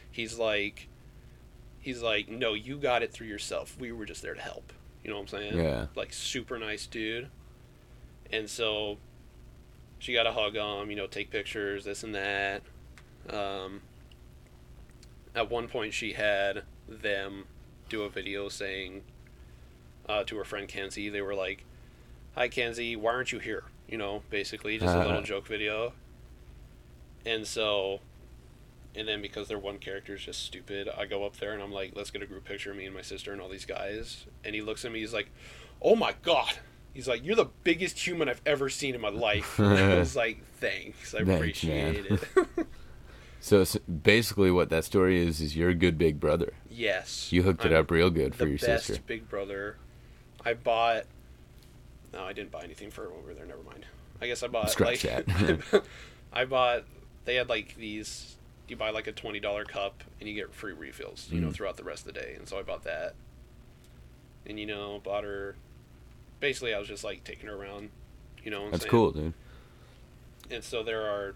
[0.09, 0.87] He's like,
[1.81, 3.75] he's like, no, you got it through yourself.
[3.77, 4.71] We were just there to help.
[5.03, 5.57] You know what I'm saying?
[5.57, 5.87] Yeah.
[5.95, 7.29] Like super nice dude.
[8.31, 8.97] And so
[10.01, 12.63] she got a hug him, you know, take pictures, this and that.
[13.29, 13.81] Um,
[15.35, 17.45] at one point, she had them
[17.87, 19.03] do a video saying
[20.09, 21.65] uh, to her friend Kenzie, they were like,
[22.33, 23.65] Hi, Kenzie, why aren't you here?
[23.87, 25.93] You know, basically, just a little joke video.
[27.23, 27.99] And so,
[28.95, 31.71] and then because their one character is just stupid, I go up there and I'm
[31.71, 34.25] like, let's get a group picture of me and my sister and all these guys.
[34.43, 35.29] And he looks at me, he's like,
[35.79, 36.57] oh my God.
[36.93, 39.57] He's like, you're the biggest human I've ever seen in my life.
[39.59, 41.13] And I was like, thanks.
[41.15, 42.19] I Thanks, appreciate man."
[42.57, 42.67] it.
[43.43, 46.53] So, s basically, what that story is is you're a good big brother.
[46.69, 47.31] yes.
[47.33, 49.01] You hooked it I'm up real good for your best sister.
[49.07, 49.77] big brother.
[50.45, 51.05] I bought.
[52.13, 53.47] No, I didn't buy anything for her over there.
[53.47, 53.87] Never mind.
[54.21, 55.25] I guess I bought Scratch like.
[55.25, 55.83] that.
[56.33, 56.83] I bought.
[57.25, 58.35] They had like these.
[58.67, 61.27] You buy like a twenty dollar cup and you get free refills.
[61.31, 61.53] You know, Mhm.
[61.55, 63.15] throughout the rest of the day, and so I bought that.
[64.45, 65.55] And you know, bought her.
[66.41, 67.89] Basically, I was just like taking her around.
[68.43, 68.91] You know, That's saying?
[68.91, 69.33] cool, dude.
[70.49, 71.35] and so there are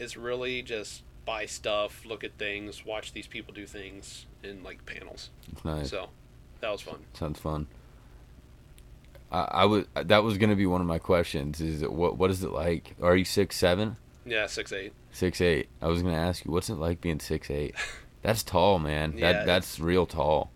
[0.00, 4.84] it's really just buy stuff look at things watch these people do things in like
[4.86, 5.90] panels It's nice.
[5.90, 6.08] so
[6.60, 7.66] that was fun Sounds fun.
[9.32, 11.60] I, I was that was gonna be one of my questions.
[11.60, 12.94] Is it what what is it like?
[13.02, 13.96] Are you six seven?
[14.24, 15.68] yeah six eight Six eight.
[15.80, 17.74] I was gonna ask you, what's it like being six eight?
[18.22, 19.14] That's tall, man.
[19.16, 20.50] Yeah, that that's real tall.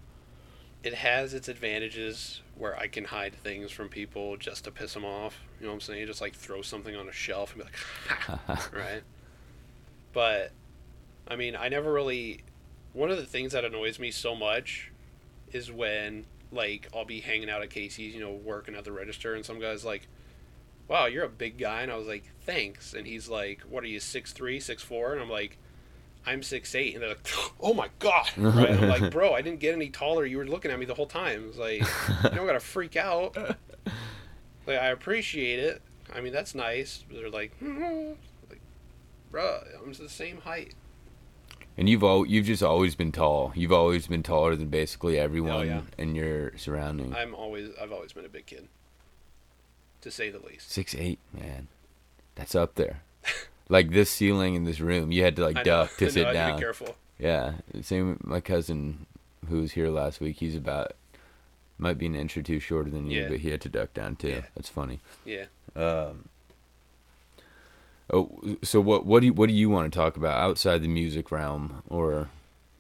[0.83, 5.05] It has its advantages where i can hide things from people just to piss them
[5.05, 6.07] off you know what i'm saying?
[6.07, 7.69] Just like throw something on a shelf and be
[8.49, 9.03] like right?
[10.13, 10.53] But
[11.29, 12.43] i mean i never really
[12.93, 14.91] one of the things that annoys me so much
[15.53, 19.35] is when like i'll be hanging out at casey's you know working at the register
[19.35, 20.09] and some guy's like
[20.89, 21.83] wow you're a big guy.
[21.83, 22.95] And i was like thanks.
[22.95, 25.13] And he's like what are you six three six four?
[25.13, 25.59] And i'm like
[26.27, 27.27] i'm six eight and they're like
[27.61, 30.71] oh my god right i'm like bro i didn't get any taller you were looking
[30.71, 33.37] at me the whole time it's like you don't gotta freak out
[34.67, 35.81] like i appreciate it
[36.15, 37.53] i mean that's nice they're like
[38.49, 38.61] like
[39.33, 40.75] bruh i'm the same height
[41.79, 43.53] And you've al- you've just always been tall.
[43.55, 45.81] You've always been taller than basically everyone Oh, yeah.
[45.97, 47.15] in your surroundings.
[47.17, 48.69] i'm always i've always been a big kid
[50.03, 51.69] to say the least Six eight, man.
[52.35, 53.03] That's up there.
[53.71, 55.65] Like this ceiling in this room, you had to like I know.
[55.65, 56.57] duck to No, sit to down.
[56.57, 57.53] be careful Yeah,
[57.83, 59.07] same with my cousin
[59.49, 60.37] who was here last week.
[60.37, 60.93] He's about
[61.79, 63.29] might be an inch or two shorter than you, Yeah.
[63.29, 64.29] but he had to duck down too.
[64.29, 64.43] Yeah.
[64.55, 65.01] That's funny.
[65.25, 66.29] yeah Um,
[68.13, 70.89] oh, so what what do you, what do you want to talk about outside the
[70.89, 72.29] music realm or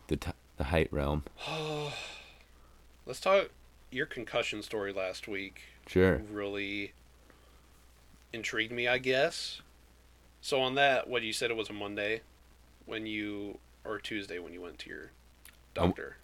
[0.08, 1.24] the t- the height realm?
[3.06, 3.48] let's talk
[3.90, 6.22] your concussion story last week Sure.
[6.30, 6.92] really
[8.32, 9.60] intrigued me, I guess.
[10.40, 12.22] So on that, what you said it was a Monday
[12.86, 15.02] when you or Tuesday when you went to your
[15.76, 16.16] Um, doctor.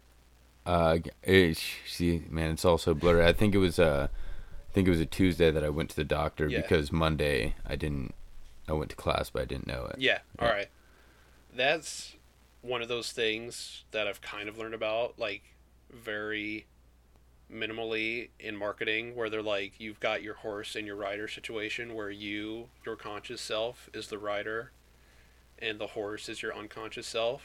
[0.65, 3.25] Uh, it, see, man, it's all so blurry.
[3.25, 5.97] I think it was uh, I think it was a Tuesday that I went to
[5.97, 6.61] the doctor Yeah.
[6.61, 8.15] because Monday I didn't.
[8.69, 10.01] I went to class, but I didn't know it.
[10.01, 10.45] yeah, yeah.
[10.45, 10.69] all right.
[11.55, 12.17] That's
[12.63, 15.43] one of those things that I've kind of learned about like
[15.93, 16.67] very
[17.53, 22.11] minimally in marketing where they're like you've got your horse and your rider situation where
[22.11, 24.73] you your conscious self is the rider
[25.61, 27.43] and the horse is your unconscious self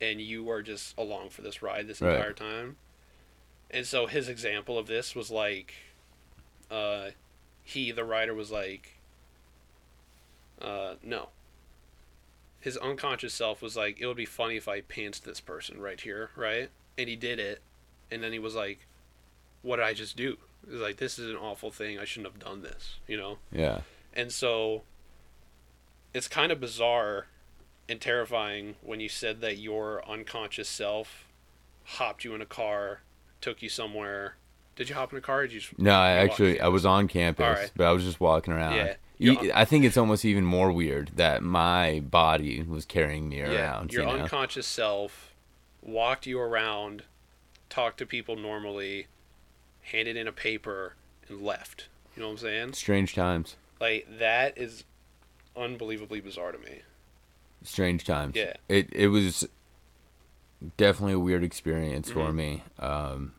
[0.00, 2.16] and you are just along for this ride this Right.
[2.16, 2.76] entire time.
[3.70, 5.74] And so his example of this was like
[6.70, 7.10] uh
[7.62, 8.98] he the rider was like
[10.60, 11.28] uh no.
[12.60, 16.00] His unconscious self was like it would be funny if i pinched this person right
[16.00, 16.70] here right?
[16.98, 17.60] And he did it,
[18.10, 18.86] and then he was like,
[19.64, 20.38] "What did I just do?"
[20.70, 21.98] Was like, "This is an awful thing.
[21.98, 23.38] I shouldn't have done this." You know.
[23.50, 23.80] Yeah.
[24.12, 24.82] And so
[26.12, 27.26] it's kind of bizarre
[27.88, 31.26] and terrifying when you said that your unconscious self
[31.84, 33.00] hopped you in a car,
[33.40, 34.36] took you somewhere.
[34.76, 35.40] Did you hop in a car?
[35.40, 35.60] Or did you?
[35.60, 37.72] just- No, I actually I was on campus, Alright.
[37.76, 38.76] but I was just walking around.
[39.18, 39.50] Yeah.
[39.54, 43.92] I think it's almost even more weird that my body was carrying me around.
[43.92, 44.22] Your you know?
[44.22, 45.34] unconscious self
[45.82, 47.04] walked you around,
[47.68, 49.06] talked to people normally,
[49.92, 50.94] handed in a paper,
[51.28, 51.88] and left.
[52.16, 52.72] You know what I'm saying?
[52.74, 53.56] Strange times.
[53.80, 54.84] Like that is
[55.56, 56.82] unbelievably bizarre to me.
[57.62, 58.34] Strange times.
[58.36, 58.54] Yeah.
[58.68, 59.46] It it was
[60.76, 62.34] definitely a weird experience for Mhm.
[62.34, 62.62] me.
[62.78, 63.34] Um,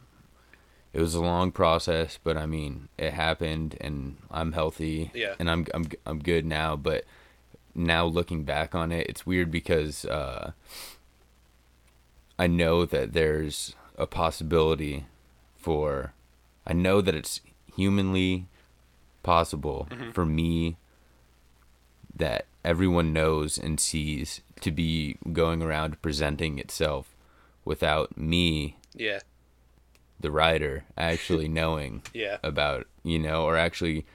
[0.94, 5.12] it was a long process, but I mean, it happened, and I'm healthy.
[5.14, 5.36] Yeah.
[5.40, 6.76] And I'm I'm I'm good now.
[6.76, 7.06] But
[7.74, 10.52] now looking back on it, it's weird because uh,
[12.38, 15.06] I know that there's a possibility
[15.58, 16.14] for.
[16.68, 17.42] I know that it's
[17.76, 18.48] humanly
[19.24, 20.14] possible Mhm.
[20.14, 20.78] for me
[22.16, 27.16] that everyone knows and sees to be going around presenting itself
[27.66, 29.20] without me, Yeah.
[30.20, 32.38] the writer, actually knowing Yeah.
[32.44, 34.06] about you know or actually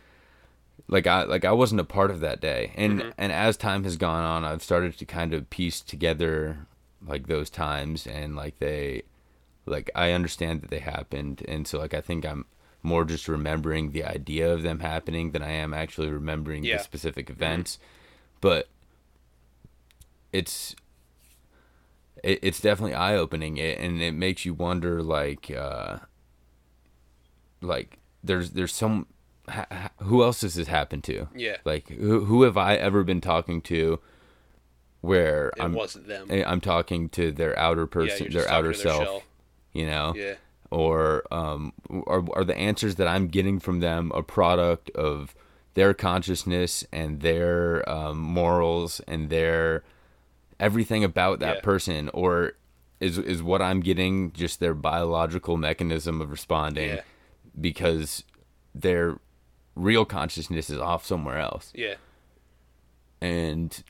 [0.88, 3.12] like I like I wasn't a part of that day and Mhm.
[3.18, 6.66] and as time has gone on I've started to kind of piece together
[7.06, 9.02] like those times and like they
[9.70, 12.44] like I understand that they happened and so like I think I'm
[12.82, 16.76] more just remembering the idea of them happening than I am actually remembering Yeah.
[16.78, 17.78] the specific events
[18.40, 18.68] but
[20.32, 20.74] it's
[22.22, 25.98] it, it's definitely eye opening and it makes you wonder like uh
[27.60, 29.06] like there's there's some
[29.48, 31.56] ha, who else does this happen to Yeah.
[31.64, 34.00] like who, who have i ever been talking to
[35.00, 36.28] where It i'm wasn't them.
[36.30, 39.24] eh, i'm talking to their outer person you're their outer self.
[39.72, 40.34] You know Yeah.
[40.70, 41.72] or um
[42.06, 45.34] are, are the answers that i'm getting from them a product of
[45.74, 49.84] their consciousness and their um, morals and their
[50.58, 51.60] everything about that Yeah.
[51.62, 52.54] person or
[52.98, 57.00] is is what i'm getting just their biological mechanism of responding Yeah.
[57.60, 58.24] because
[58.74, 59.18] their
[59.76, 61.94] real consciousness is off somewhere else Yeah.
[63.20, 63.82] and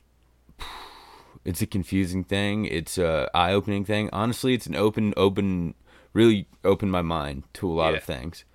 [1.45, 5.73] it's a confusing thing it's a eye-opening thing honestly it's an open open
[6.13, 8.45] really opened my mind to a lot of things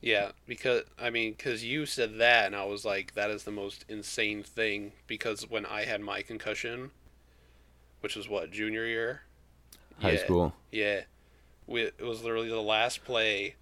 [0.00, 3.52] Yeah, because I mean, because you said that, and I was like, that is the
[3.52, 4.92] most insane thing.
[5.06, 6.90] Because when I had my concussion,
[8.00, 9.22] which was what junior year,
[9.98, 10.18] high Yeah.
[10.18, 11.02] school yeah,
[11.66, 13.56] we, it was literally the last play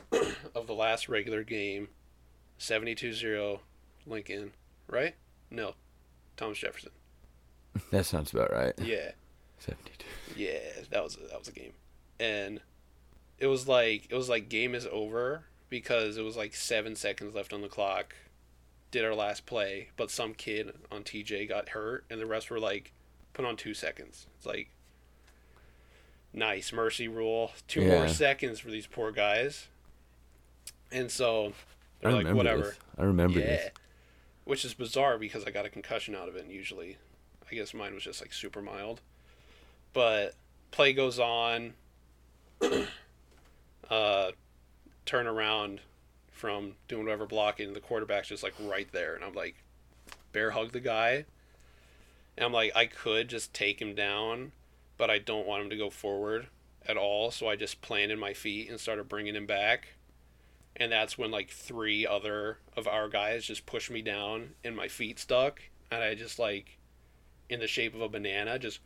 [0.54, 1.88] of the last regular game,
[2.58, 3.60] 72-0
[4.06, 4.52] Lincoln,
[4.88, 5.14] right?
[5.50, 5.74] No,
[6.36, 6.92] Thomas Jefferson.
[7.90, 9.12] That sounds about right Yeah.
[9.58, 10.04] 72
[10.36, 10.58] Yeah,
[10.90, 11.72] that was that was a game,
[12.20, 12.60] and
[13.38, 17.34] it was like it was like game is over because it was like seven seconds
[17.34, 18.14] left on the clock.
[18.92, 22.60] Did our last play, but some kid on TJ got hurt, and the rest were
[22.60, 22.92] like
[23.34, 24.26] put on two seconds.
[24.36, 24.68] It's like
[26.32, 29.68] nice mercy rule, two more seconds for these poor guys,
[30.92, 31.52] and so I
[32.02, 32.62] they're like remember whatever.
[32.62, 32.78] this.
[32.98, 33.46] I remember Yeah.
[33.46, 33.70] this.
[34.44, 36.98] Which is bizarre because I got a concussion out of it, and usually,
[37.50, 39.00] I guess mine was just like super mild.
[39.92, 40.34] But
[40.70, 41.74] play goes on.
[43.90, 44.30] uh,
[45.04, 45.80] turn around
[46.30, 49.56] from doing whatever blocking, the quarterback's just like right there, and I'm like,
[50.32, 51.24] bear hug the guy.
[52.36, 54.52] And I'm like, I could just take him down,
[54.98, 56.48] but I don't want him to go forward
[56.86, 59.88] at all, so I just planted my feet and started bringing him back
[60.76, 64.88] and that's when like three other of our guys just pushed me down and my
[64.88, 66.75] feet stuck and i just like
[67.48, 68.80] in the shape of a banana just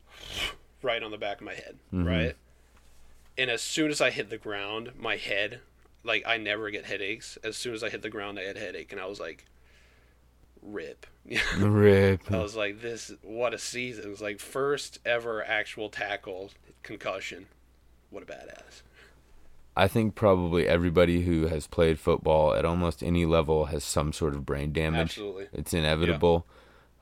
[0.82, 2.06] right on the back of my head Mhm.
[2.06, 2.36] right
[3.38, 5.60] and as soon as i hit the ground my head
[6.04, 8.60] like i never get headaches as soon as i hit the ground i had a
[8.60, 9.44] headache and i was like
[10.62, 11.06] rip
[11.58, 12.30] Rip.
[12.30, 16.50] i was like this what a season it was like first ever actual tackle
[16.82, 17.46] concussion
[18.10, 18.82] what a badass
[19.74, 24.34] I think probably everybody who has played football at almost any level has some sort
[24.34, 25.00] of brain damage.
[25.00, 26.46] absolutely It's inevitable.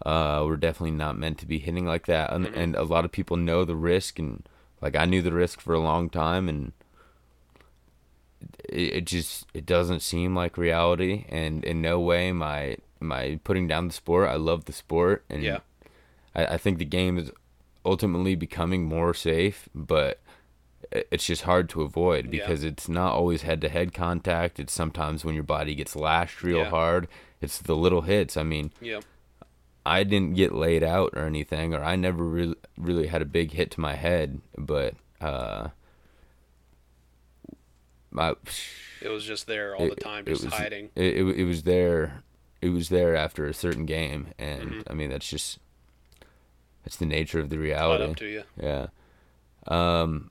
[0.06, 2.56] Uh, we're definitely not meant to be hitting like that, and, Mhm.
[2.56, 4.18] and a lot of people know the risk.
[4.18, 4.42] And
[4.80, 6.72] like I knew the risk for a long time, and
[8.68, 11.26] it, it just it doesn't seem like reality.
[11.28, 12.76] And in no way am I
[13.44, 14.28] putting down the sport.
[14.28, 15.58] I love the sport, and Yeah.
[16.34, 17.30] I, I think the game is
[17.84, 20.20] ultimately becoming more safe, but
[20.92, 22.30] it's just hard to avoid Yeah.
[22.30, 24.58] because it's not always head to head contact.
[24.58, 26.70] It's sometimes when your body gets lashed real Yeah.
[26.70, 27.08] hard.
[27.40, 28.36] It's the little hits.
[28.36, 29.00] I mean, yeah
[29.90, 33.52] I didn't get laid out or anything, or I never really really had a big
[33.52, 35.68] hit to my head, but uh,
[38.10, 38.34] my
[39.02, 40.90] It was just there all the time, just was, hiding.
[40.94, 42.22] It, it it was there.
[42.60, 44.82] It was there after a certain game, and Mhm.
[44.90, 45.58] I mean that's just
[46.84, 48.04] that's the nature of the Caught reality.
[48.04, 48.42] up to you.
[48.60, 48.86] Yeah.
[49.66, 50.30] Um,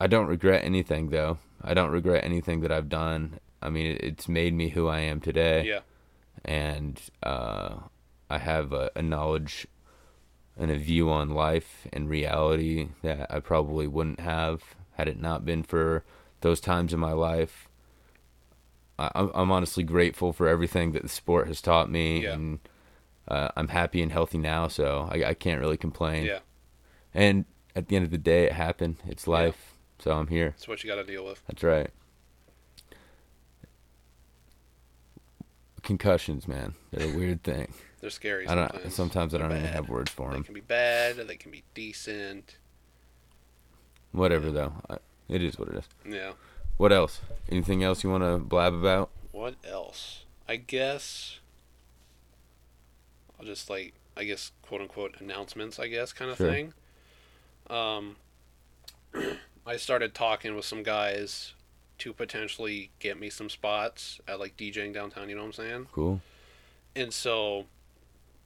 [0.00, 1.38] I don't regret anything though.
[1.62, 3.40] I don't regret anything that I've done.
[3.60, 5.64] I mean, it, it's made me who I am today.
[5.66, 5.80] Yeah.
[6.44, 7.78] And uh,
[8.30, 9.66] I have a, a knowledge
[10.56, 15.44] and a view on life and reality that I probably wouldn't have had it not
[15.44, 16.04] been for
[16.40, 17.68] those times in my life.
[18.98, 22.32] I, I'm I'm honestly grateful for everything that the sport has taught me, Yeah.
[22.34, 22.58] and
[23.28, 26.24] uh, I'm happy and healthy now, so I, I can't really complain.
[26.26, 26.40] Yeah.
[27.14, 27.44] And
[27.76, 28.96] at the end of the day, it happened.
[29.06, 29.32] It's Yeah.
[29.34, 29.74] life.
[30.00, 30.50] So I'm here.
[30.50, 31.42] That's what you got to deal with.
[31.48, 31.90] That's right.
[35.88, 36.74] Concussions, man.
[36.90, 37.72] They're a weird thing.
[38.02, 38.70] They're scary I don't.
[38.70, 38.94] sometimes.
[38.94, 40.42] Sometimes I don't even have words for them.
[40.42, 41.18] They can be bad.
[41.18, 42.58] Or They can be decent.
[44.12, 44.74] Whatever though.
[44.90, 44.98] I,
[45.30, 45.84] it is what it is.
[46.06, 46.32] Yeah.
[46.76, 47.22] What else?
[47.50, 49.08] Anything else you want to blab about?
[49.32, 50.24] What else?
[50.46, 51.38] I guess
[53.40, 56.50] I'll just like I guess quote unquote announcements, I guess, kind of Sure.
[56.52, 56.74] thing.
[57.70, 58.16] Um
[59.66, 61.54] I started talking with some guys
[61.98, 65.86] to potentially get me some spots at like DJing downtown, you know what I'm saying?
[65.92, 66.20] Cool.
[66.94, 67.66] And so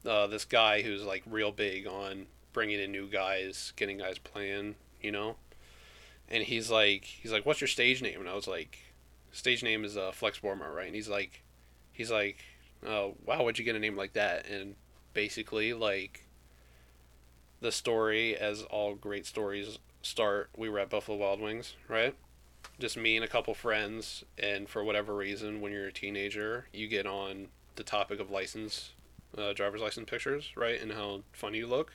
[0.07, 4.77] uh, this guy who's like real big on bringing in new guys, getting guys playing,
[5.01, 5.37] you know.
[6.29, 8.79] And he's like, he's like, "What's your stage name?" And I was like,
[9.33, 11.43] "Stage name is uh, Flex Bormarr, right?" And he's like,
[11.93, 12.39] he's like,
[12.87, 14.77] "Oh, wow, what'd you get a name like that?" And
[15.13, 16.27] basically, like,
[17.61, 22.15] the story, as all great stories start, we were at Buffalo Wild Wings, right?
[22.79, 26.89] Just me and a couple friends, and for whatever reason, when you're a teenager, you
[26.89, 28.91] get on the topic of license,
[29.37, 31.93] uh, driver's license pictures, right, and how funny you look.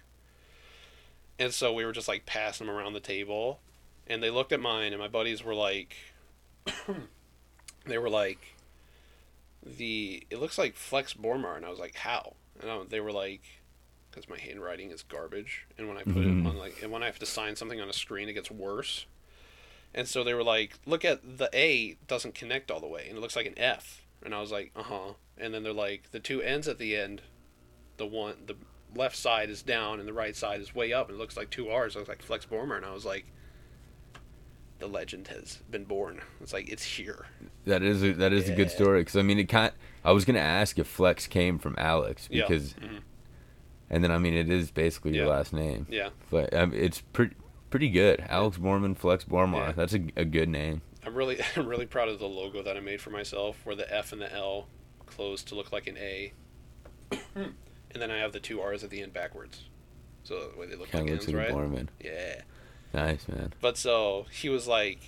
[1.40, 3.60] And so we were just like passing them around the table,
[4.08, 5.96] and they looked at mine, and my buddies were like,
[7.86, 8.56] they were like,
[9.66, 12.34] the it looks like Flex Bormarr, and I was like, how?
[12.62, 13.42] And I, they were like,
[14.10, 16.44] because my handwriting is garbage, and when I put Mhm.
[16.44, 18.50] it on like, and when I have to sign something on a screen, it gets
[18.50, 19.06] worse.
[19.98, 23.18] And so they were like, look at the A doesn't connect all the way, and
[23.18, 24.04] it looks like an F.
[24.24, 25.14] And I was like, uh huh.
[25.38, 27.22] And then they're like, the two ends at the end,
[27.98, 28.56] the one, the
[28.96, 31.50] left side is down and the right side is way up, and it looks like
[31.50, 31.96] two R's.
[31.96, 32.78] It looks like Flex Bormarr.
[32.78, 33.26] And I was like,
[34.80, 36.22] the legend has been born.
[36.42, 37.26] It's like, it's here.
[37.66, 39.72] That is a, that is a good story because I mean it kind.
[40.06, 42.44] I was gonna ask if Flex came from Alex Yeah.
[42.48, 43.02] because, Mhm.
[43.90, 45.88] and then I mean it is basically your last name.
[45.90, 46.10] Yeah.
[46.30, 47.36] But um, it's pretty
[47.70, 48.24] pretty good.
[48.30, 49.68] Alex Bormann, Flex Bormarr.
[49.68, 49.72] Yeah.
[49.74, 50.82] That's a, a good name.
[51.06, 53.94] I'm really, I'm really proud of the logo that I made for myself, where the
[53.94, 54.68] F and the L
[55.06, 56.34] close to look like an A,
[57.36, 57.54] and
[57.96, 59.64] then I have the two R's at the end backwards,
[60.24, 61.56] so the way they look Kind like of looks ends, like right?
[61.56, 61.88] Bormann.
[62.04, 62.42] Yeah.
[62.94, 63.54] Nice man.
[63.62, 65.00] But so he was like,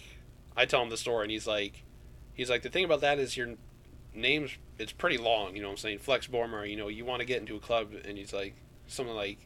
[0.56, 1.84] I tell him the story, and he's like,
[2.34, 3.56] he's like, the thing about that is your
[4.14, 5.56] name's it's pretty long.
[5.56, 6.00] You know what I'm saying?
[6.00, 6.70] Flex Bormarr.
[6.70, 8.56] You know, you want to get into a club, and he's like
[8.88, 9.40] something like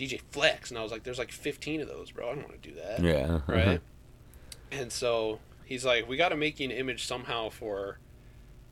[0.00, 2.30] DJ Flex, and I was like, there's like 15 of those, bro.
[2.30, 3.34] I don't want to do that, Yeah.
[3.34, 3.52] Uh-huh.
[3.52, 3.80] right?
[4.72, 7.98] and so he's like, we got to make you an image somehow for.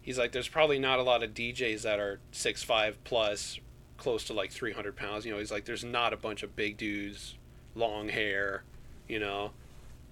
[0.00, 3.58] He's like, there's probably not a lot of DJs that are six five plus,
[3.98, 5.26] close to like 300 pounds.
[5.26, 7.34] You know, he's like, there's not a bunch of big dudes,
[7.74, 8.62] long hair,
[9.08, 9.50] you know.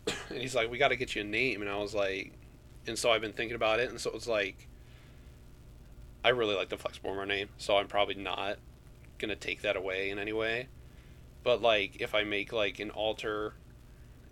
[0.30, 1.62] And he's like, we got to get you a name.
[1.62, 2.32] And I was like,
[2.86, 3.88] and so I've been thinking about it.
[3.90, 4.68] And so it's like,
[6.24, 7.48] I really like the Flex Bormarr name.
[7.58, 8.58] So I'm probably not
[9.18, 10.68] going to take that away in any way.
[11.46, 13.54] But like, if I make like an alter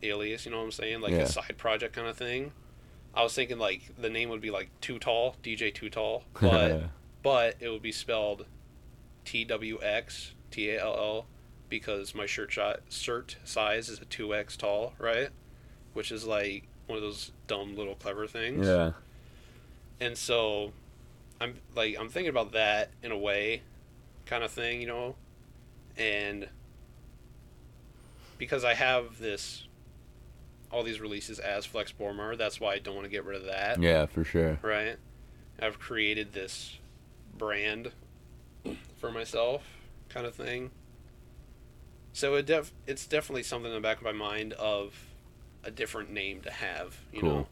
[0.02, 1.00] alias, you know what I'm saying?
[1.00, 1.18] Like Yeah.
[1.20, 2.50] a side project kind of thing.
[3.14, 6.24] I was thinking like the name would be like Too Tall, DJ Too Tall.
[6.40, 6.90] But
[7.22, 8.46] but it would be spelled
[9.24, 11.26] T W X T A L L
[11.68, 15.28] because my shirt shot shirt size is a two X tall, right?
[15.92, 18.66] Which is like one of those dumb little clever things.
[18.66, 18.90] yeah.
[20.00, 20.72] And so
[21.40, 23.62] I'm like I'm thinking about that in a way
[24.26, 25.14] kind of thing, you know?
[25.96, 26.48] And
[28.38, 29.66] because I have this
[30.70, 33.46] all these releases as Flex Bormarr, that's why I don't want to get rid of
[33.46, 34.58] that Yeah, for sure.
[34.62, 34.96] right?
[35.60, 36.78] I've created this
[37.38, 37.92] brand
[38.96, 39.62] for myself,
[40.08, 40.72] kind of thing.
[42.12, 44.94] So it def- it's definitely something in the back of my mind of
[45.62, 47.30] a different name to have, you Cool.
[47.30, 47.46] know.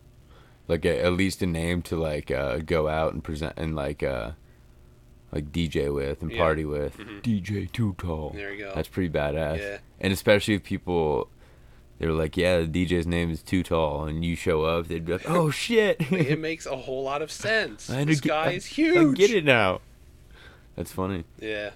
[0.69, 4.03] Like a, at least a name to like uh, go out and present and like
[4.03, 4.33] uh,
[5.33, 6.39] like DJ with and Yeah.
[6.39, 6.99] party with.
[6.99, 7.23] Mhm.
[7.23, 8.31] DJ Too Tall.
[8.35, 8.73] There you go.
[8.75, 9.59] That's pretty badass.
[9.59, 11.29] yeah, And especially if people
[11.99, 15.13] they're like, yeah, the DJ's name is Too Tall, and you show up, they'd be
[15.13, 15.97] like, oh shit.
[16.13, 17.89] it makes a whole lot of sense.
[17.91, 19.19] I this get- guy I- is huge.
[19.19, 19.81] I get it now.
[20.77, 21.25] That's funny.
[21.39, 21.71] Yeah.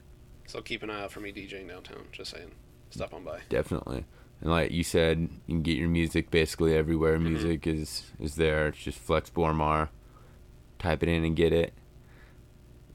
[0.47, 2.05] So keep an eye out for me DJing downtown.
[2.13, 2.51] Just saying.
[2.91, 3.41] Stop on by.
[3.49, 4.05] Definitely.
[4.41, 7.19] And like you said, you can get your music basically everywhere.
[7.19, 7.23] Mhm.
[7.23, 8.69] Music is is there.
[8.69, 9.89] It's just Flex Bormarr.
[10.79, 11.73] Type it in and get it.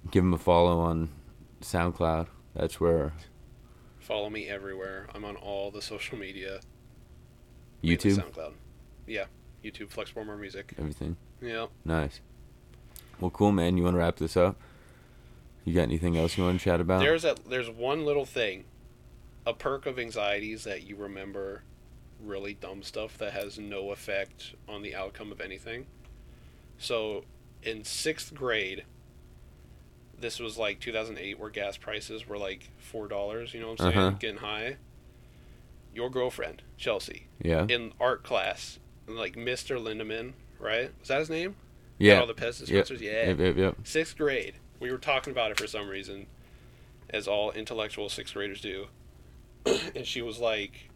[0.09, 1.09] Give him a follow on
[1.61, 2.27] SoundCloud.
[2.55, 3.13] That's where
[3.99, 5.07] Follow me everywhere.
[5.13, 6.59] I'm on all the social media.
[7.83, 8.53] YouTube, SoundCloud.
[9.07, 9.25] Yeah,
[9.63, 10.73] YouTube, Flex Bormarr Music.
[10.77, 11.17] everything.
[11.41, 11.67] Yeah.
[11.85, 12.19] Nice.
[13.19, 13.77] Well, cool, man.
[13.77, 14.57] You want to wrap this up?
[15.63, 17.01] You got anything else you want to chat about?
[17.01, 18.65] There's a there's one little thing,
[19.45, 21.61] a perk of anxieties that you remember,
[22.23, 25.85] really dumb stuff that has no effect on the outcome of anything.
[26.79, 27.25] So,
[27.61, 28.85] in sixth grade,
[30.21, 33.53] this was like 2008, where gas prices were like four dollars.
[33.53, 34.05] You know what I'm saying?
[34.05, 34.17] Uh-huh.
[34.19, 34.77] Getting high.
[35.93, 37.65] Your girlfriend, Chelsea, yeah.
[37.67, 39.77] in art class, like Mr.
[39.77, 40.91] Lindemann, right?
[40.99, 41.55] Was that his name?
[41.97, 42.21] Yeah.
[42.21, 42.89] All the pest Yep.
[42.89, 43.75] Yeah Yep, yep, yep.
[43.83, 44.55] sixth grade.
[44.79, 46.25] We were talking about it for some reason,
[47.09, 48.87] as all intellectual sixth graders do.
[49.95, 50.89] and she was like,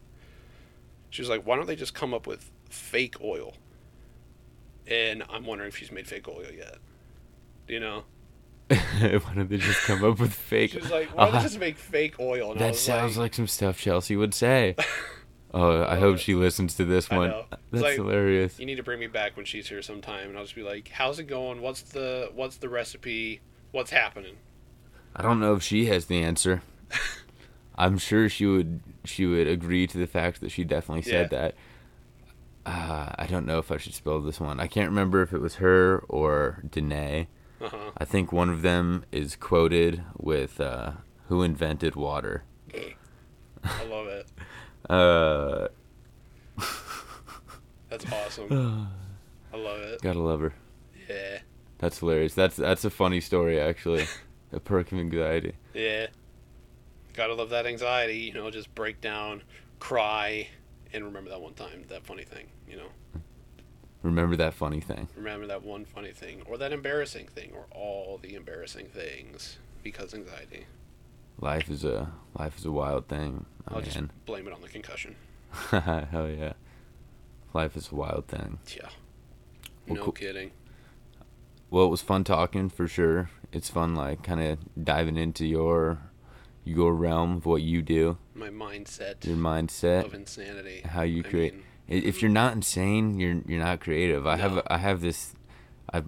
[1.11, 3.53] she was like, why don't they just come up with fake oil?
[4.88, 6.78] And I'm wondering if she's made fake oil yet.
[7.67, 8.05] You know?
[8.70, 10.72] Why don't they just come up with fake?
[10.72, 12.51] She was like, why don't Uh, they just make fake oil?
[12.51, 14.76] And that sounds like some stuff Chelsea would say.
[15.57, 17.34] Oh, I hope she listens to this one.
[17.72, 18.59] That's like- hilarious.
[18.59, 20.89] you need to bring me back when she's here sometime, and I'll just be like,
[20.89, 21.61] how's it going?
[21.61, 23.39] What's the what's the recipe?
[23.72, 24.36] What's happening?
[25.16, 26.61] I don't know if she has the answer.
[27.78, 31.38] I'm sure she would she would agree to the fact that she definitely said Yeah.
[31.39, 31.55] that.
[32.66, 34.59] Uh, I don't know if I should spell this one.
[34.59, 37.30] I can't remember if it was her or Danae.
[37.61, 37.91] Uh huh.
[37.97, 40.93] I think one of them is quoted with uh,
[41.27, 42.43] "Who invented water?"
[43.63, 44.27] I love it.
[44.87, 45.67] Uh,
[47.89, 48.87] That's awesome.
[49.53, 50.01] I love it.
[50.03, 50.53] gotta love her.
[51.09, 51.39] Yeah.
[51.79, 52.35] That's hilarious.
[52.35, 54.05] That's that's a funny story actually.
[54.51, 55.53] a perk of anxiety.
[55.73, 56.07] Yeah.
[57.13, 59.41] Gotta love that anxiety, you know, just break down,
[59.79, 60.49] cry,
[60.93, 62.89] and remember that one time, that funny thing, you know.
[64.05, 65.07] Remember that funny thing.
[65.15, 70.13] Remember that one funny thing, or that embarrassing thing, or all the embarrassing things because
[70.13, 70.65] anxiety.
[71.41, 73.45] Life is a life is a wild thing.
[73.67, 74.11] I'll Oh, just man.
[74.25, 75.15] blame it on the concussion.
[75.71, 76.53] Hell yeah.
[77.53, 78.59] Life is a wild thing.
[78.75, 78.89] Yeah.
[79.87, 80.11] Well, no cool.
[80.13, 80.51] kidding.
[81.71, 83.29] Well, it was fun talking for sure.
[83.51, 85.99] It's fun like kind of diving into your
[86.63, 90.81] your realm of what you do, My mindset your mindset, of insanity.
[90.85, 91.53] how you I create.
[91.55, 94.25] mean, If you're not insane, you're you're not creative.
[94.25, 94.41] I No.
[94.49, 95.36] have I have this
[95.93, 96.03] I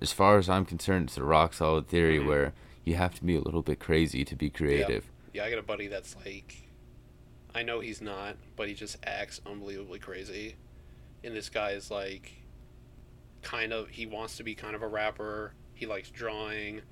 [0.00, 2.26] as far as I'm concerned, it's a rock solid theory Mhm.
[2.26, 2.52] where
[2.84, 5.10] you have to be a little bit crazy to be creative.
[5.32, 6.68] yeah, I got a buddy that's like,
[7.54, 10.56] I know he's not, but he just acts unbelievably crazy.
[11.22, 12.32] And this guy is like,
[13.42, 15.52] kind of, he wants to be kind of a rapper.
[15.74, 16.82] He likes drawing.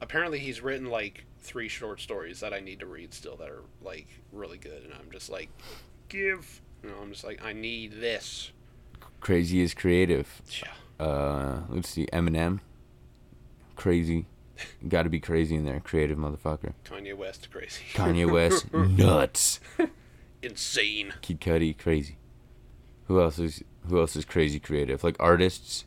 [0.00, 3.62] Apparently, he's written like three short stories that I need to read still that are
[3.80, 4.82] like really good.
[4.84, 5.48] And I'm just like,
[6.08, 6.60] give.
[6.82, 8.50] You know, I'm just like, I need this.
[9.20, 10.42] Crazy is creative.
[10.60, 11.04] Yeah.
[11.04, 12.60] Uh, let's see, Eminem.
[13.76, 14.26] Crazy,
[14.88, 15.80] got to be crazy in there.
[15.80, 16.74] Creative motherfucker.
[16.84, 17.82] Kanye West, crazy.
[17.94, 19.60] Kanye West, nuts.
[20.42, 21.14] Insane.
[21.22, 22.18] Kid Cudi, crazy.
[23.06, 25.02] Who else is Who else is crazy creative?
[25.02, 25.84] Like artists.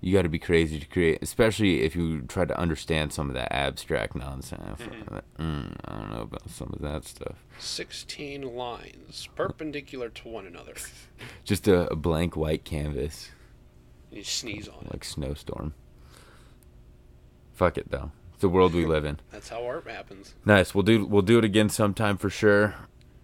[0.00, 3.34] You got to be crazy to create, especially if you try to understand some of
[3.34, 4.80] that abstract nonsense.
[4.80, 5.22] Mhm.
[5.40, 7.34] Mm, I don't know about some of that stuff.
[7.58, 10.74] 16 lines perpendicular to one another.
[11.44, 13.30] Just a, a blank white canvas,
[14.12, 14.92] You sneeze on it.
[14.92, 15.74] like snowstorm.
[17.54, 18.12] Fuck it though.
[18.34, 19.18] It's the world we live in.
[19.32, 20.34] That's how art happens.
[20.44, 20.74] Nice.
[20.76, 22.74] We'll do we'll do it again sometime for sure.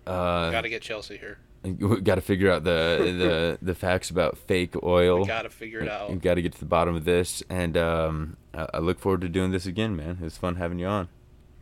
[0.06, 1.38] Uh, Got to get Chelsea here.
[1.64, 5.20] We got to figure out the the the facts about fake oil.
[5.20, 6.10] We got to figure it out.
[6.10, 9.22] We've got to get to the bottom of this, and um, I, I look forward
[9.22, 10.18] to doing this again, man.
[10.20, 11.08] It was fun having you on.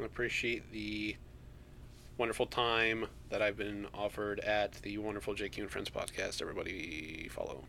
[0.00, 1.16] I appreciate the
[2.18, 6.42] wonderful time that I've been offered at the wonderful JQ and Friends podcast.
[6.42, 7.64] Everybody follow.